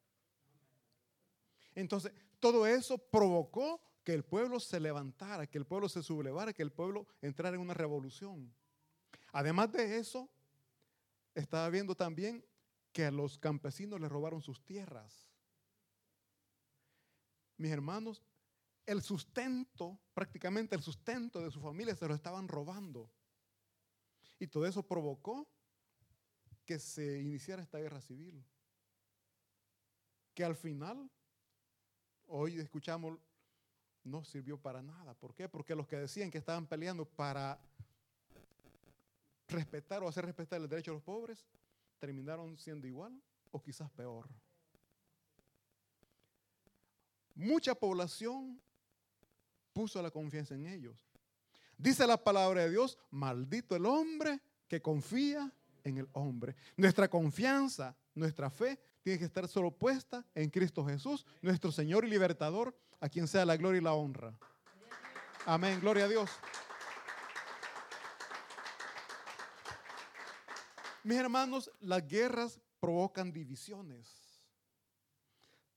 [1.74, 6.62] Entonces, todo eso provocó que el pueblo se levantara, que el pueblo se sublevara, que
[6.62, 8.54] el pueblo entrara en una revolución.
[9.32, 10.30] Además de eso,
[11.34, 12.46] estaba viendo también
[12.92, 15.28] que a los campesinos les robaron sus tierras.
[17.58, 18.22] mis hermanos,
[18.88, 23.12] el sustento, prácticamente el sustento de su familia se lo estaban robando.
[24.40, 25.46] Y todo eso provocó
[26.66, 28.44] que se iniciara esta guerra civil.
[30.34, 31.12] Que al final,
[32.28, 33.20] hoy escuchamos,
[34.06, 35.14] no sirvió para nada.
[35.16, 35.50] ¿Por qué?
[35.50, 37.60] Porque los que decían que estaban peleando para
[39.50, 41.46] respetar o hacer respetar el derecho de los pobres,
[42.00, 43.22] terminaron siendo igual
[43.52, 44.30] o quizás peor.
[47.36, 48.62] Mucha población
[49.78, 51.08] puso la confianza en ellos.
[51.78, 56.56] Dice la palabra de Dios, maldito el hombre que confía en el hombre.
[56.76, 62.10] Nuestra confianza, nuestra fe tiene que estar solo puesta en Cristo Jesús, nuestro Señor y
[62.10, 64.36] libertador, a quien sea la gloria y la honra.
[65.46, 66.32] Amén, gloria a Dios.
[71.04, 74.42] Mis hermanos, las guerras provocan divisiones.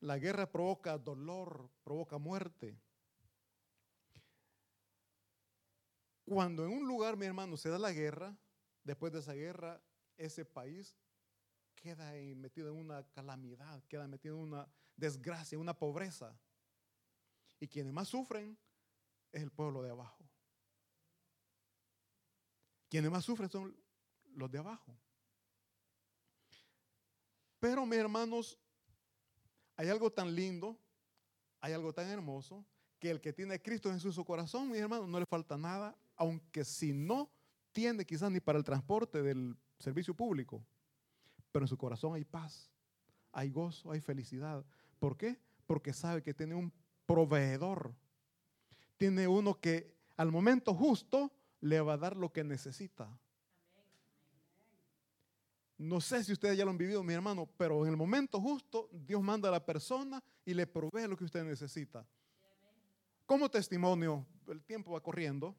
[0.00, 2.80] La guerra provoca dolor, provoca muerte.
[6.30, 8.38] Cuando en un lugar, mi hermano, se da la guerra,
[8.84, 9.82] después de esa guerra,
[10.16, 10.96] ese país
[11.74, 16.38] queda metido en una calamidad, queda metido en una desgracia, una pobreza.
[17.58, 18.56] Y quienes más sufren
[19.32, 20.24] es el pueblo de abajo.
[22.88, 23.76] Quienes más sufren son
[24.26, 24.96] los de abajo.
[27.58, 28.56] Pero mis hermanos,
[29.74, 30.78] hay algo tan lindo,
[31.60, 32.64] hay algo tan hermoso,
[33.00, 35.96] que el que tiene a Cristo en su corazón, mis hermanos, no le falta nada
[36.20, 37.30] aunque si no
[37.72, 40.62] tiene quizás ni para el transporte del servicio público,
[41.50, 42.70] pero en su corazón hay paz,
[43.32, 44.62] hay gozo, hay felicidad.
[44.98, 45.40] ¿Por qué?
[45.66, 46.70] Porque sabe que tiene un
[47.06, 47.94] proveedor,
[48.98, 53.08] tiene uno que al momento justo le va a dar lo que necesita.
[55.78, 58.90] No sé si ustedes ya lo han vivido, mi hermano, pero en el momento justo
[58.92, 62.06] Dios manda a la persona y le provee lo que usted necesita.
[63.24, 65.56] Como testimonio, el tiempo va corriendo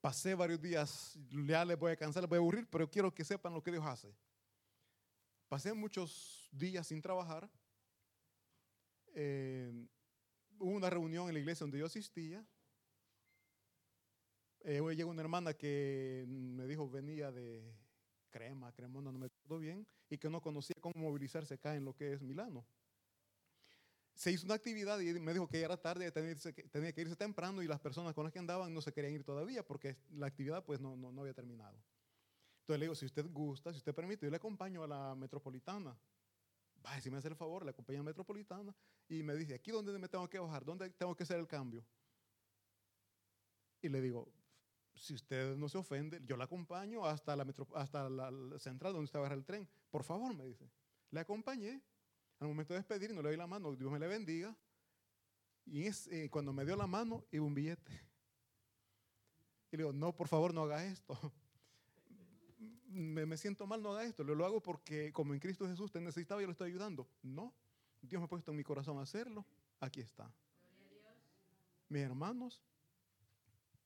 [0.00, 3.24] pasé varios días, ya les voy a cansar, les voy a aburrir, pero quiero que
[3.24, 4.14] sepan lo que Dios hace.
[5.48, 7.48] Pasé muchos días sin trabajar.
[9.14, 9.72] Eh,
[10.58, 12.44] hubo una reunión en la iglesia donde yo asistía.
[14.60, 17.74] Eh, hoy llegó una hermana que me dijo venía de
[18.30, 21.94] Crema, Cremona, no me acuerdo bien, y que no conocía cómo movilizarse acá en lo
[21.94, 22.66] que es Milano
[24.18, 27.62] se hizo una actividad y me dijo que ya era tarde, tenía, que irse temprano
[27.62, 30.64] y las personas con las que andaban no se querían ir todavía porque la actividad
[30.64, 31.80] pues no, no, había terminado.
[32.62, 35.96] Entonces le digo, si usted gusta, si usted permite, yo le acompaño a la metropolitana.
[36.82, 38.74] Vaya, si me hace el favor, le acompaño a la metropolitana
[39.08, 41.86] y me dice, aquí dónde me tengo que bajar, dónde tengo que hacer el cambio.
[43.80, 44.32] Y le digo,
[44.96, 49.20] si usted no se ofende, yo la acompaño hasta la, hasta la, central donde usted
[49.20, 49.68] va el tren.
[49.92, 50.68] Por favor, me dice.
[51.12, 51.80] Le acompañé
[52.40, 54.56] al momento de despedir, no le doy la mano, Dios me le bendiga.
[55.66, 57.92] Y eh, cuando me dio la mano, iba un billete.
[59.70, 61.18] Y le digo, no, por favor, no haga esto.
[62.88, 64.24] Me, siento mal, no haga esto.
[64.24, 67.06] Lo, lo hago porque como en Cristo Jesús te necesitaba yo le estoy ayudando.
[67.22, 67.52] No,
[68.00, 69.44] Dios me ha puesto en mi corazón hacerlo.
[69.80, 70.32] Aquí está.
[71.88, 72.62] Mis hermanos,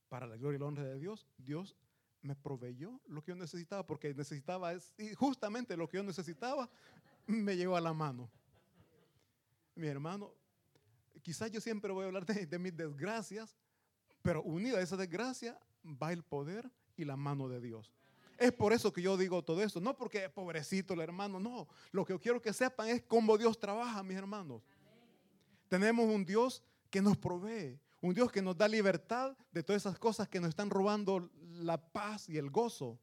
[0.09, 1.77] para la gloria y la honra de Dios, Dios
[2.21, 6.71] me proveyó lo que yo necesitaba porque necesitaba, y justamente lo que yo necesitaba
[7.27, 8.31] me llegó a la mano
[9.75, 10.35] mi hermano,
[11.23, 13.57] quizás yo siempre voy a hablar de, mis desgracias,
[14.23, 17.93] pero unida a esa desgracia va el poder y la mano de Dios.
[18.39, 21.69] Es por eso que yo digo todo esto, no porque pobrecito el hermano, no.
[21.93, 24.63] Lo que yo quiero que sepan es cómo Dios trabaja, mis hermanos.
[25.69, 29.99] Tenemos un Dios que nos provee, un Dios que nos da libertad de todas esas
[29.99, 32.99] cosas que nos están robando la paz y el gozo.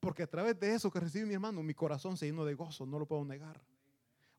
[0.00, 2.84] Porque a través de eso que recibí mi hermano, mi corazón se llenó de gozo,
[2.84, 3.62] no lo puedo negar.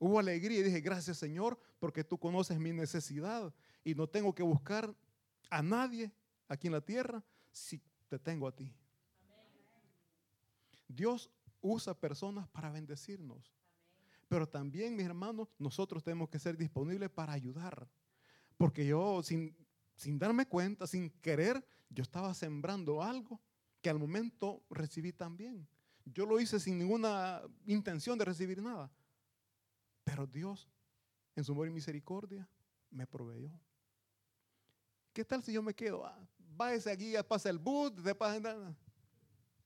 [0.06, 3.52] Hubo alegría y dije, gracias Señor, porque tú conoces mi necesidad
[3.84, 4.96] y no tengo que buscar
[5.50, 6.14] a nadie
[6.48, 8.72] aquí en la tierra si te tengo a ti.
[10.88, 13.52] Dios usa personas para bendecirnos.
[14.28, 17.90] Pero también, mis hermanos, nosotros tenemos que ser disponibles para ayudar.
[18.58, 19.58] Porque yo, sin,
[19.96, 23.42] sin darme cuenta, sin querer, yo estaba sembrando algo
[23.82, 25.68] que al momento recibí también.
[26.06, 28.92] Yo lo hice sin ninguna intención de recibir nada.
[30.06, 30.70] Pero Dios,
[31.36, 32.48] en su amor y misericordia,
[32.90, 33.52] me proveyó.
[35.12, 36.06] ¿Qué tal si yo me quedo?
[36.06, 38.74] Ah, váyase aquí, pasa el bus, de nada.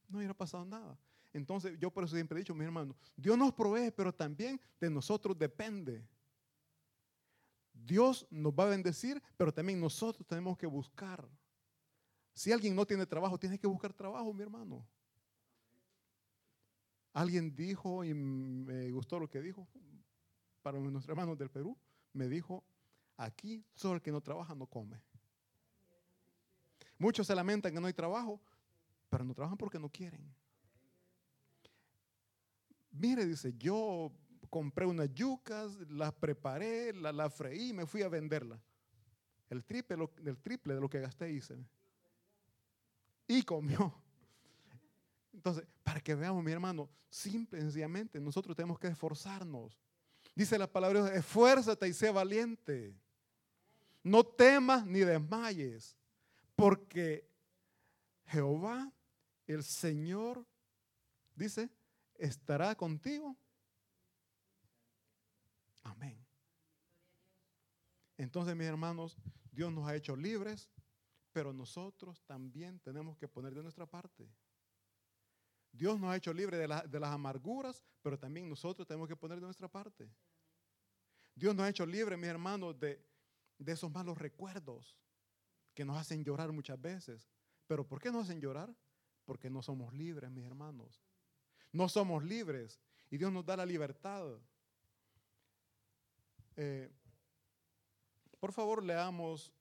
[0.07, 0.97] No hubiera pasado nada.
[1.33, 4.89] Entonces, yo por eso siempre he dicho, mi hermano, Dios nos provee, pero también de
[4.89, 6.03] nosotros depende.
[7.73, 11.27] Dios nos va a bendecir, pero también nosotros tenemos que buscar.
[12.33, 14.87] Si alguien no tiene trabajo, tiene que buscar trabajo, mi hermano.
[17.13, 19.67] Alguien dijo, y me gustó lo que dijo,
[20.61, 21.77] para nuestros hermanos del Perú,
[22.13, 22.63] me dijo,
[23.17, 25.01] aquí solo el que no trabaja no come.
[26.97, 28.41] Muchos se lamentan que no hay trabajo,
[29.09, 30.21] pero no trabajan porque no quieren.
[32.91, 34.11] Mire, dice, yo
[34.49, 38.59] compré unas yucas, las preparé, las la freí me fui a venderlas.
[39.49, 41.57] El triple, el triple de lo que gasté hice.
[43.27, 43.93] Y comió.
[45.33, 49.79] Entonces, para que veamos, mi hermano, simple y sencillamente, nosotros tenemos que esforzarnos.
[50.39, 52.95] Dice la palabra, de Dios, esfuérzate y sé valiente.
[54.01, 55.97] No temas ni desmayes,
[56.55, 57.29] porque
[58.25, 58.89] Jehová,
[59.47, 60.47] el Señor,
[61.35, 61.69] dice,
[62.15, 63.35] estará contigo.
[65.83, 66.25] Amén.
[68.15, 69.17] Entonces, mis hermanos,
[69.51, 70.69] Dios nos ha hecho libres,
[71.33, 74.31] pero nosotros también tenemos que poner de nuestra parte.
[75.73, 79.45] Dios nos ha hecho libres de, las amarguras, pero también nosotros tenemos que poner de
[79.45, 80.09] nuestra parte.
[81.39, 83.01] Dios nos ha hecho libres, mis hermanos, de,
[83.65, 84.97] esos malos recuerdos
[85.73, 87.29] que nos hacen llorar muchas veces.
[87.65, 88.75] Pero ¿por qué nos hacen llorar?
[89.23, 91.01] Porque no somos libres, mis hermanos.
[91.71, 92.81] No somos libres.
[93.09, 94.37] Y Dios nos da la libertad.
[96.57, 96.91] Eh,
[98.37, 99.53] por favor, leamos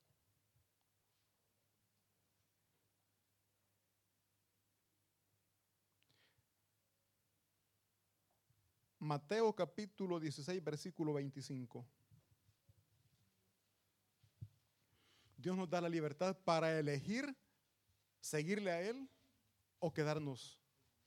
[8.99, 11.87] Mateo capítulo 16, versículo 25.
[15.37, 17.37] Dios nos da la libertad para elegir
[18.21, 19.09] seguirle a Él
[19.79, 20.59] o quedarnos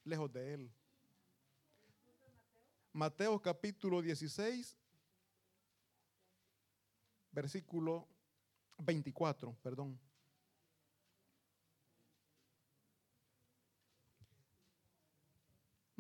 [0.06, 0.72] lejos de Él.
[2.94, 4.78] Mateo capítulo 16,
[7.32, 8.08] versículo
[8.78, 10.00] 24, perdón.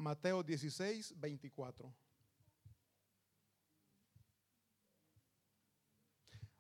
[0.01, 1.93] Mateo 16, 24.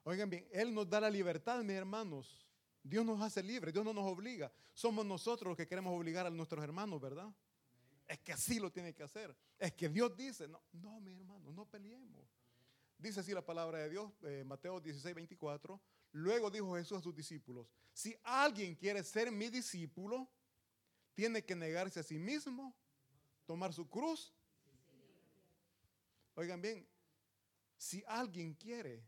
[0.03, 2.47] Oigan bien, Él nos da la libertad, mis hermanos.
[2.83, 4.51] Dios nos hace libres, Dios no nos obliga.
[4.73, 7.29] Somos nosotros los que queremos obligar a nuestros hermanos, ¿verdad?
[8.07, 9.35] Es que así lo tiene que hacer.
[9.59, 12.27] Es que Dios dice, no, no, mi hermano, no peleemos.
[12.97, 15.79] Dice así la palabra de Dios, eh, Mateo 16, 24.
[16.13, 20.29] Luego dijo Jesús a sus discípulos, si alguien quiere ser mi discípulo,
[21.13, 22.75] tiene que negarse a sí mismo,
[23.51, 24.33] tomar su cruz.
[26.35, 26.87] Oigan bien,
[27.75, 29.03] si alguien quiere,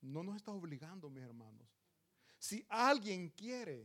[0.00, 1.68] no nos está obligando, mis hermanos.
[2.38, 3.84] Si alguien quiere,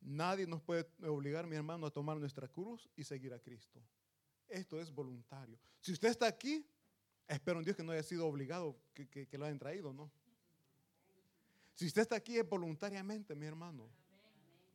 [0.00, 3.80] nadie nos puede obligar, mi hermano, a tomar nuestra cruz y seguir a Cristo.
[4.48, 5.60] Esto es voluntario.
[5.80, 6.66] Si usted está aquí,
[7.28, 10.10] espero en Dios que no haya sido obligado, que, lo hayan traído, ¿no?
[11.76, 13.88] Si usted está aquí es voluntariamente, mi hermano.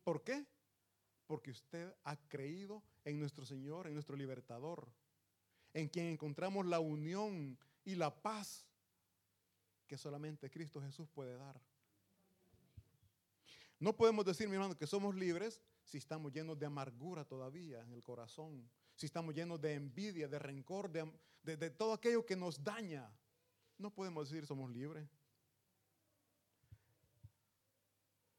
[0.02, 0.46] ¿Por qué?
[1.28, 4.92] Porque usted ha creído en nuestro Señor, en nuestro libertador
[5.74, 8.66] en quien encontramos la unión y la paz
[9.86, 11.60] que solamente Cristo Jesús puede dar.
[13.78, 17.92] No podemos decir, mi hermano, que somos libres si estamos llenos de amargura todavía en
[17.92, 22.62] el corazón, si estamos llenos de envidia, de rencor, de, de todo aquello que nos
[22.62, 23.10] daña.
[23.78, 25.08] No podemos decir somos libres.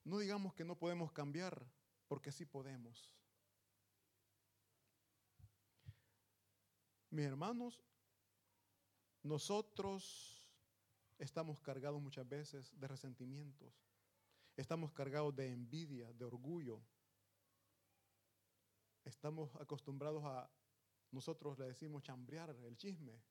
[0.04, 1.66] No digamos que no podemos cambiar,
[2.10, 3.16] porque sí podemos.
[7.12, 7.80] Mis hermanos,
[9.24, 10.44] nosotros
[11.20, 13.74] estamos cargados muchas veces de resentimientos.
[14.58, 16.82] Estamos cargados de envidia, de orgullo.
[19.06, 20.50] Estamos acostumbrados a,
[21.12, 23.22] nosotros le decimos chambrear el chisme.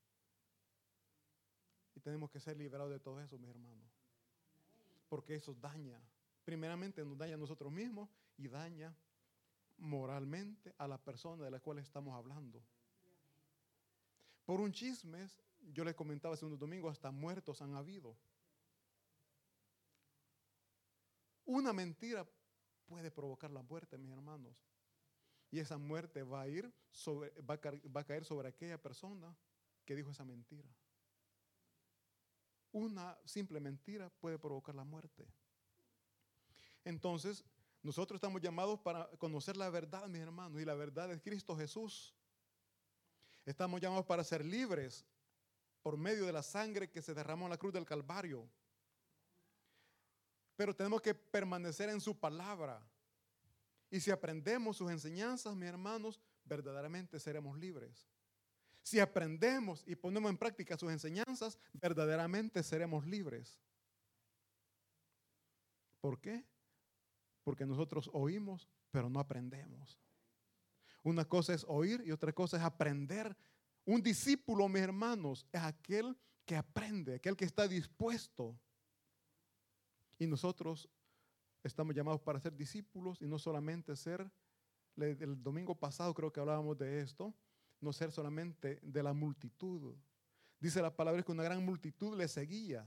[1.96, 3.90] Y tenemos que ser liberados de todo eso, mis hermanos.
[5.08, 6.00] Porque eso daña.
[6.44, 8.08] Primeramente nos daña a nosotros mismos
[8.38, 8.96] y daña
[9.76, 12.62] moralmente a la persona de la cual estamos hablando.
[14.44, 15.26] Por un chisme,
[15.72, 18.16] yo les comentaba hace unos domingos, hasta muertos han habido.
[21.44, 22.26] Una mentira
[22.86, 24.56] puede provocar la muerte, mis hermanos.
[25.50, 29.34] Y esa muerte va a ir sobre, va a, caer sobre aquella persona
[29.84, 30.68] que dijo esa mentira.
[32.72, 35.26] Una simple mentira puede provocar la muerte.
[36.84, 37.44] Entonces,
[37.82, 42.14] nosotros estamos llamados para conocer la verdad, mis hermanos, y la verdad es Cristo Jesús.
[43.44, 45.06] Estamos llamados para ser libres
[45.82, 48.48] por medio de la sangre que se derramó en la cruz del Calvario.
[50.56, 52.84] Pero tenemos que permanecer en su palabra.
[53.90, 58.08] Y si aprendemos sus enseñanzas, mis hermanos, verdaderamente seremos libres.
[58.82, 63.58] Si aprendemos y ponemos en práctica sus enseñanzas, verdaderamente seremos libres.
[66.00, 66.44] ¿Por qué?
[67.48, 69.98] Porque nosotros oímos, pero no aprendemos.
[71.02, 73.34] Una cosa es oír y otra cosa es aprender
[73.86, 78.54] Un discípulo, mis hermanos, es aquel que aprende, aquel que está dispuesto.
[80.18, 80.90] Y nosotros
[81.62, 84.30] estamos llamados para ser discípulos y no solamente ser,
[84.96, 87.34] el domingo pasado creo que hablábamos de esto,
[87.80, 89.96] no ser solamente de la multitud.
[90.60, 92.86] Dice la palabra que una gran multitud le seguía,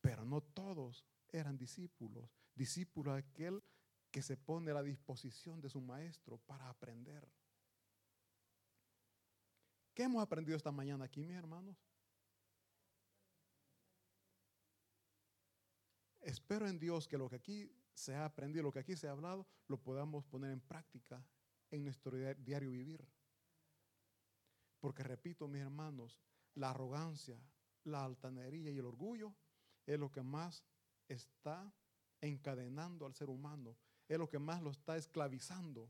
[0.00, 2.43] pero no todos eran discípulos.
[2.54, 3.62] Discípulo aquel
[4.10, 7.28] que se pone a la disposición de su maestro para aprender.
[9.92, 11.76] ¿Qué hemos aprendido esta mañana aquí, mis hermanos?
[16.20, 19.12] Espero en Dios que lo que aquí se ha aprendido, lo que aquí se ha
[19.12, 21.24] hablado, lo podamos poner en práctica
[21.70, 23.06] en nuestro diario vivir.
[24.80, 26.20] Porque repito, mis hermanos,
[26.54, 27.38] la arrogancia,
[27.84, 29.34] la altanería y el orgullo
[29.86, 30.64] es lo que más
[31.08, 31.72] está
[32.26, 33.76] encadenando al ser humano,
[34.08, 35.88] es lo que más lo está esclavizando.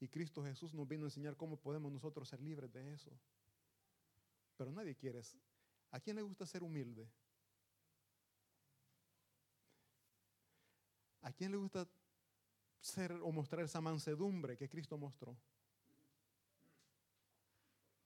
[0.00, 3.10] Y Cristo Jesús nos vino a enseñar cómo podemos nosotros ser libres de eso.
[4.56, 5.20] Pero nadie quiere.
[5.90, 7.08] ¿A quién le gusta ser humilde?
[11.22, 11.88] ¿A quién le gusta
[12.80, 15.36] ser o mostrar esa mansedumbre que Cristo mostró?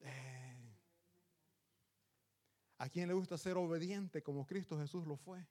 [0.00, 0.76] Eh.
[2.78, 5.46] ¿A quién le gusta ser obediente como Cristo Jesús lo fue?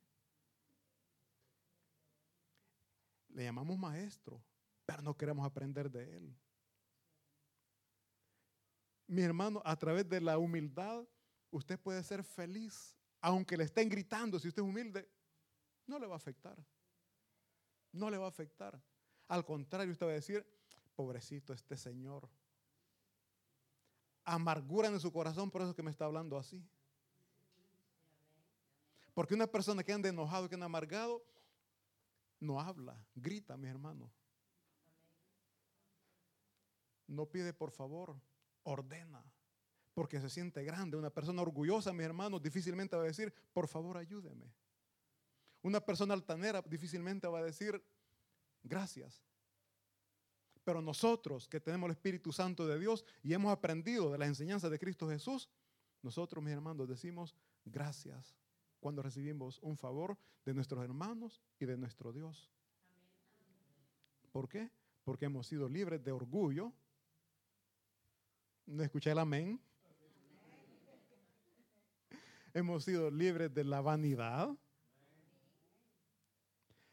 [3.36, 4.42] Le llamamos maestro,
[4.86, 6.36] pero no queremos aprender de él.
[9.06, 11.06] Mi hermano, a través de la humildad,
[11.52, 15.08] usted puede ser feliz, aunque le estén gritando, si usted es humilde,
[15.86, 16.58] no le va a afectar
[17.96, 18.80] no le va a afectar.
[19.28, 20.46] Al contrario, usted va a decir,
[20.96, 22.30] pobrecito este señor.
[24.24, 26.64] Amargura en su corazón, por eso que me está hablando así.
[29.14, 31.24] Porque una persona que anda enojado, que anda amargado,
[32.40, 34.12] no habla, grita, mi hermano.
[37.08, 38.20] No pide por favor,
[38.64, 39.24] ordena,
[39.94, 40.98] porque se siente grande.
[40.98, 44.52] Una persona orgullosa, mi hermano, difícilmente va a decir, por favor, ayúdeme.
[45.62, 47.84] Una persona altanera difícilmente va a decir
[48.64, 49.24] gracias.
[50.64, 54.72] Pero nosotros que tenemos el Espíritu Santo de Dios y hemos aprendido de las enseñanzas
[54.72, 55.48] de Cristo Jesús,
[56.02, 58.36] nosotros, mis hermanos, decimos gracias
[58.86, 60.16] cuando recibimos un favor
[60.46, 62.52] de nuestros hermanos y de nuestro Dios.
[64.32, 64.70] ¿Por qué?
[65.04, 66.72] Porque hemos sido libres de orgullo.
[68.68, 69.60] ¿No escuché el amén?
[72.54, 74.56] Hemos sido libres de la vanidad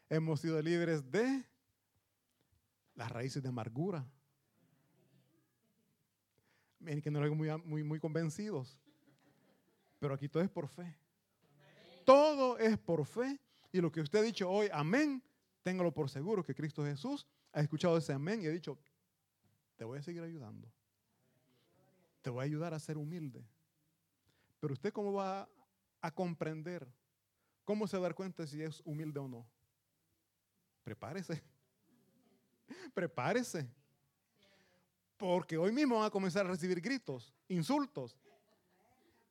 [0.09, 1.45] hemos sido libres de
[2.95, 4.03] las raíces de amargura.
[6.79, 8.79] Miren que no lo muy, muy, muy convencidos.
[9.99, 11.02] Pero aquí todo es por fe.
[12.63, 13.39] Es por fe.
[13.73, 15.21] Y lo que usted ha dicho hoy, amén,
[15.63, 18.77] téngalo por seguro que Cristo Jesús ha escuchado ese amén y ha dicho,
[19.75, 20.71] te voy a seguir ayudando.
[22.21, 23.45] Te voy a ayudar a ser humilde.
[24.61, 25.49] Pero usted cómo va
[25.99, 26.87] a comprender,
[27.65, 29.45] cómo se va a dar cuenta si es humilde o no.
[30.85, 31.43] Prepárese.
[32.93, 33.69] Prepárese.
[35.17, 38.17] Porque hoy mismo van a comenzar a recibir gritos, insultos.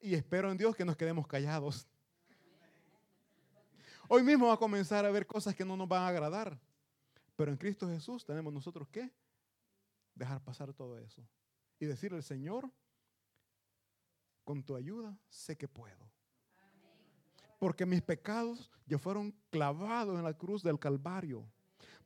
[0.03, 1.87] Y espero en Dios que nos quedemos callados.
[4.09, 6.59] Hoy mismo va a comenzar a ver cosas que no nos van a agradar.
[7.36, 9.11] Pero en Cristo Jesús tenemos nosotros que
[10.14, 11.26] dejar pasar todo eso.
[11.78, 12.70] Y decirle al Señor,
[14.44, 16.12] con tu ayuda sé que puedo
[17.62, 21.48] porque mis pecados ya fueron clavados en la cruz del Calvario.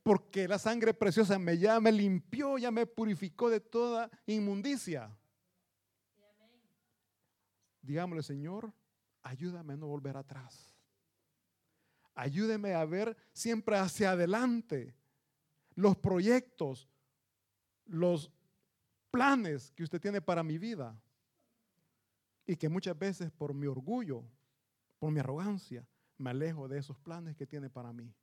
[0.03, 5.17] Porque la sangre preciosa me ya me limpió, ya me purificó de toda inmundicia.
[7.81, 8.71] Digámosle, Señor,
[9.23, 10.76] ayúdame a no volver atrás.
[12.17, 14.93] Ayúdeme a ver siempre hacia adelante
[15.75, 16.89] los proyectos,
[17.85, 18.31] los
[19.11, 20.99] planes que usted tiene para mi vida.
[22.45, 24.25] Y que muchas veces por mi orgullo
[24.99, 25.87] por mi arrogancia,
[26.17, 28.13] me alejo de esos planes que tiene para mí.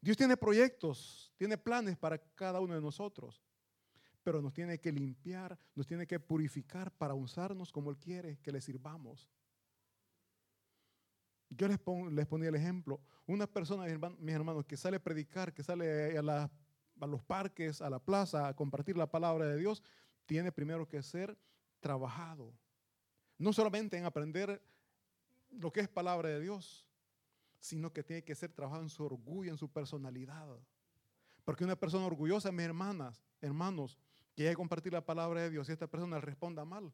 [0.00, 3.42] Dios tiene proyectos, tiene planes para cada uno de nosotros,
[4.22, 8.52] pero nos tiene que limpiar, nos tiene que purificar para usarnos como Él quiere que
[8.52, 9.28] le sirvamos.
[11.48, 11.78] Yo les,
[12.12, 13.84] les ponía el ejemplo, una persona,
[14.18, 16.50] mis hermanos, que sale a predicar, que sale a,
[17.06, 19.82] los parques, a la plaza, a compartir la palabra de Dios,
[20.26, 21.36] tiene primero que ser
[21.80, 22.52] trabajado.
[23.38, 24.62] No solamente en aprender
[25.50, 26.86] lo que es palabra de Dios,
[27.58, 30.46] sino que tiene que ser trabajado en su orgullo, en su personalidad.
[31.44, 33.98] Porque una persona orgullosa, mis hermanas, hermanos,
[34.34, 36.92] que quiere compartir la palabra de Dios y esta persona responda mal,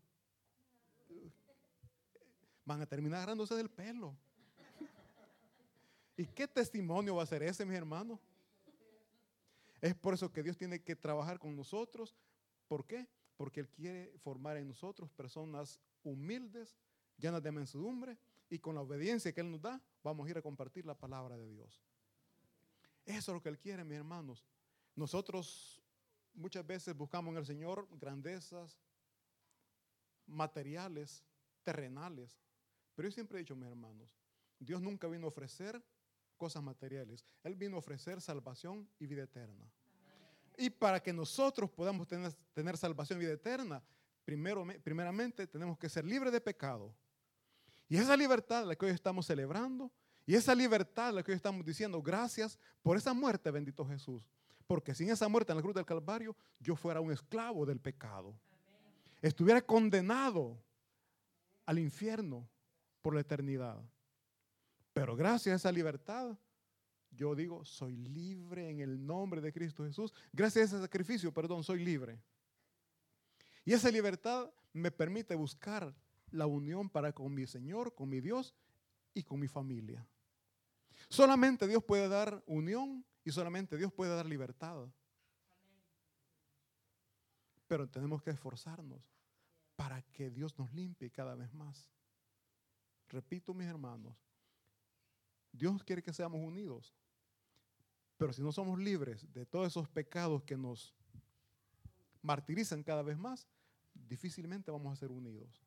[2.65, 4.17] van a terminar agarrándose del pelo.
[6.17, 8.21] ¿Y qué testimonio va a ser ese, mis hermanos?
[9.81, 12.15] Es por eso que Dios tiene que trabajar con nosotros.
[12.69, 13.09] ¿Por qué?
[13.43, 16.79] porque Él quiere formar en nosotros personas humildes,
[17.19, 18.17] llenas de mensedumbre,
[18.49, 21.37] y con la obediencia que Él nos da, vamos a ir a compartir la palabra
[21.37, 21.83] de Dios.
[23.05, 24.45] Eso es lo que Él quiere, mis hermanos.
[24.95, 25.83] Nosotros
[26.35, 28.79] muchas veces buscamos en el Señor grandezas
[30.27, 31.25] materiales,
[31.65, 32.39] terrenales.
[32.95, 34.17] Pero yo siempre he dicho, mis hermanos,
[34.61, 35.83] Dios nunca vino a ofrecer
[36.43, 37.24] cosas materiales.
[37.45, 39.64] Él vino a ofrecer salvación y vida eterna.
[40.57, 43.80] Y para que nosotros podamos tener, salvación y vida eterna,
[44.24, 46.93] primero, primeramente tenemos que ser libres de pecado.
[47.88, 49.88] Y esa libertad la que hoy estamos celebrando,
[50.26, 54.28] y esa libertad la que hoy estamos diciendo, gracias por esa muerte, bendito Jesús.
[54.66, 58.34] Porque sin esa muerte en la cruz del Calvario, yo fuera un esclavo del pecado.
[59.20, 60.61] Estuviera condenado
[61.66, 62.49] al infierno
[63.01, 63.80] por la eternidad.
[64.93, 66.36] Pero gracias a esa libertad,
[67.11, 70.12] yo digo, soy libre en el nombre de Cristo Jesús.
[70.32, 72.20] Gracias a ese sacrificio, perdón, soy libre.
[73.64, 75.95] Y esa libertad me permite buscar
[76.30, 78.55] la unión para con mi Señor, con mi Dios
[79.14, 80.07] y con mi familia.
[81.09, 84.88] Solamente Dios puede dar unión y solamente Dios puede dar libertad.
[87.66, 89.03] Pero tenemos que esforzarnos
[89.76, 91.90] para que Dios nos limpie cada vez más.
[93.09, 94.16] Repito, mis hermanos,
[95.53, 96.95] Dios quiere que seamos unidos.
[98.17, 100.95] Pero si no somos libres de todos esos pecados que nos
[102.23, 103.49] martirizan cada vez más,
[103.95, 105.63] difícilmente vamos a ser unidos.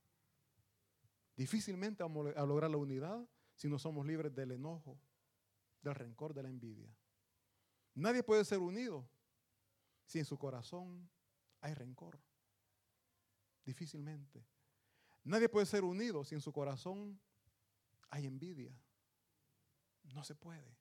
[1.35, 4.99] Difícilmente vamos a lograr la unidad si no somos libres del enojo,
[5.81, 6.93] del rencor, de la envidia.
[7.93, 9.07] Nadie puede ser unido
[10.05, 11.09] si en su corazón
[11.61, 12.19] hay rencor.
[13.65, 14.45] Difícilmente.
[15.23, 17.19] Nadie puede ser unido si en su corazón
[18.09, 18.77] hay envidia.
[20.15, 20.77] No se puede.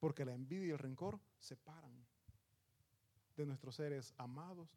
[0.00, 2.04] Porque la envidia y el rencor separan
[3.36, 4.70] de nuestros seres amados.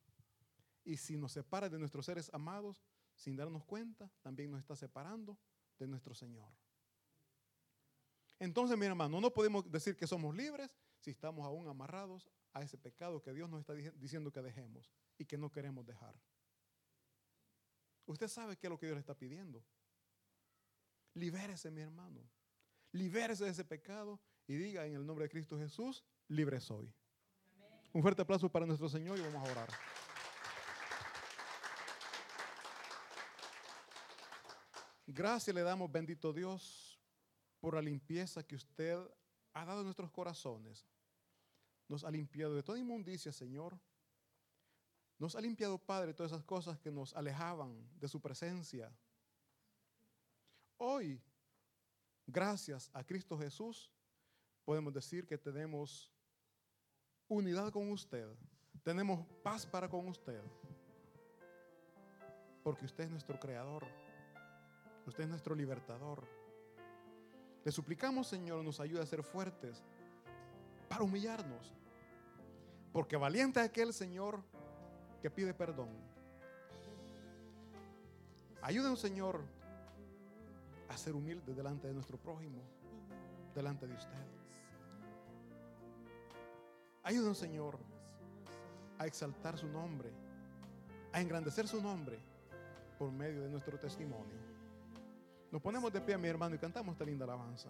[0.84, 2.84] Y si nos separa de nuestros seres amados,
[3.16, 5.38] sin darnos cuenta, también nos está separando
[5.80, 6.52] de nuestro Señor.
[8.40, 12.78] Entonces, mi hermano, no podemos decir que somos libres si estamos aún amarrados a ese
[12.78, 16.14] pecado que Dios nos está diciendo que dejemos y que no queremos dejar.
[18.06, 19.64] Usted sabe qué es lo que Dios le está pidiendo.
[21.14, 22.30] Libérese, mi hermano.
[22.92, 26.94] Libérese de ese pecado y diga en el nombre de Cristo Jesús, libre soy.
[27.94, 29.70] Un fuerte aplauso para nuestro Señor y vamos a orar.
[35.08, 37.00] Gracias le damos, bendito Dios,
[37.60, 38.98] por la limpieza que usted
[39.54, 40.86] ha dado en nuestros corazones.
[41.88, 43.80] Nos ha limpiado de toda inmundicia, Señor.
[45.18, 48.96] Nos ha limpiado, Padre, todas esas cosas que nos alejaban de su presencia.
[50.78, 51.20] Hoy,
[52.28, 53.92] gracias a Cristo Jesús,
[54.66, 56.12] podemos decir que tenemos
[57.28, 58.28] unidad con usted.
[58.84, 60.42] Tenemos paz para con usted.
[62.64, 63.88] Porque usted es nuestro creador.
[65.06, 66.28] Usted es nuestro libertador.
[67.64, 69.84] Le suplicamos, Señor, nos ayude a ser fuertes
[70.90, 71.74] para humillarnos.
[72.92, 74.44] Porque valiente es aquel Señor
[75.22, 75.90] que pide perdón.
[78.62, 79.44] Ayúdenos, Señor,
[80.90, 82.62] a ser humildes delante de nuestro prójimo,
[83.54, 84.26] delante de usted.
[87.04, 87.78] Ayúdenos, Señor,
[88.98, 90.12] a exaltar su nombre,
[91.14, 92.20] a engrandecer su nombre
[92.98, 94.36] por medio de nuestro testimonio.
[95.52, 97.70] Nos ponemos de pie, mi hermano, y cantamos esta linda alabanza.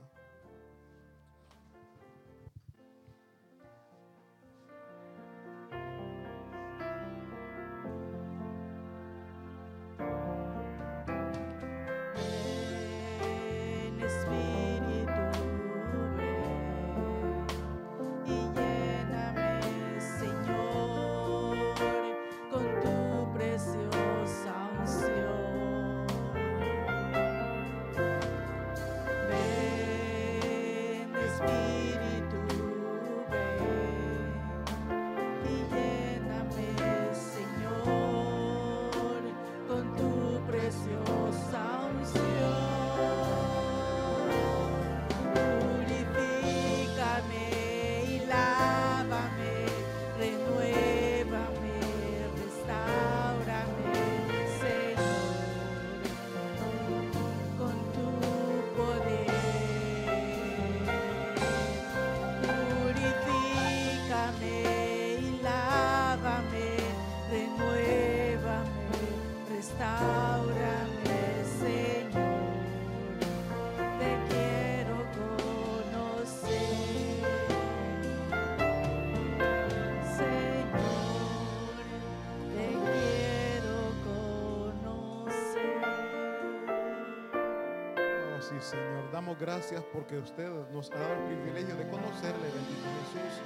[89.27, 93.41] Damos gracias porque usted nos ha dado el privilegio de conocerle, bendito Jesús.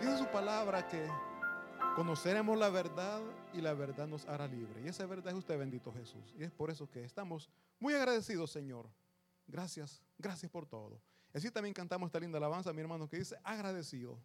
[0.00, 1.04] Dice su palabra que
[1.96, 3.20] conoceremos la verdad
[3.52, 4.82] y la verdad nos hará libre.
[4.82, 6.32] Y esa verdad es usted, bendito Jesús.
[6.38, 8.88] Y es por eso que estamos muy agradecidos, Señor.
[9.48, 11.00] Gracias, gracias por todo.
[11.34, 14.16] Así también cantamos esta linda alabanza, mi hermano, que dice agradecido.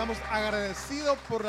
[0.00, 1.48] Estamos agradecidos por la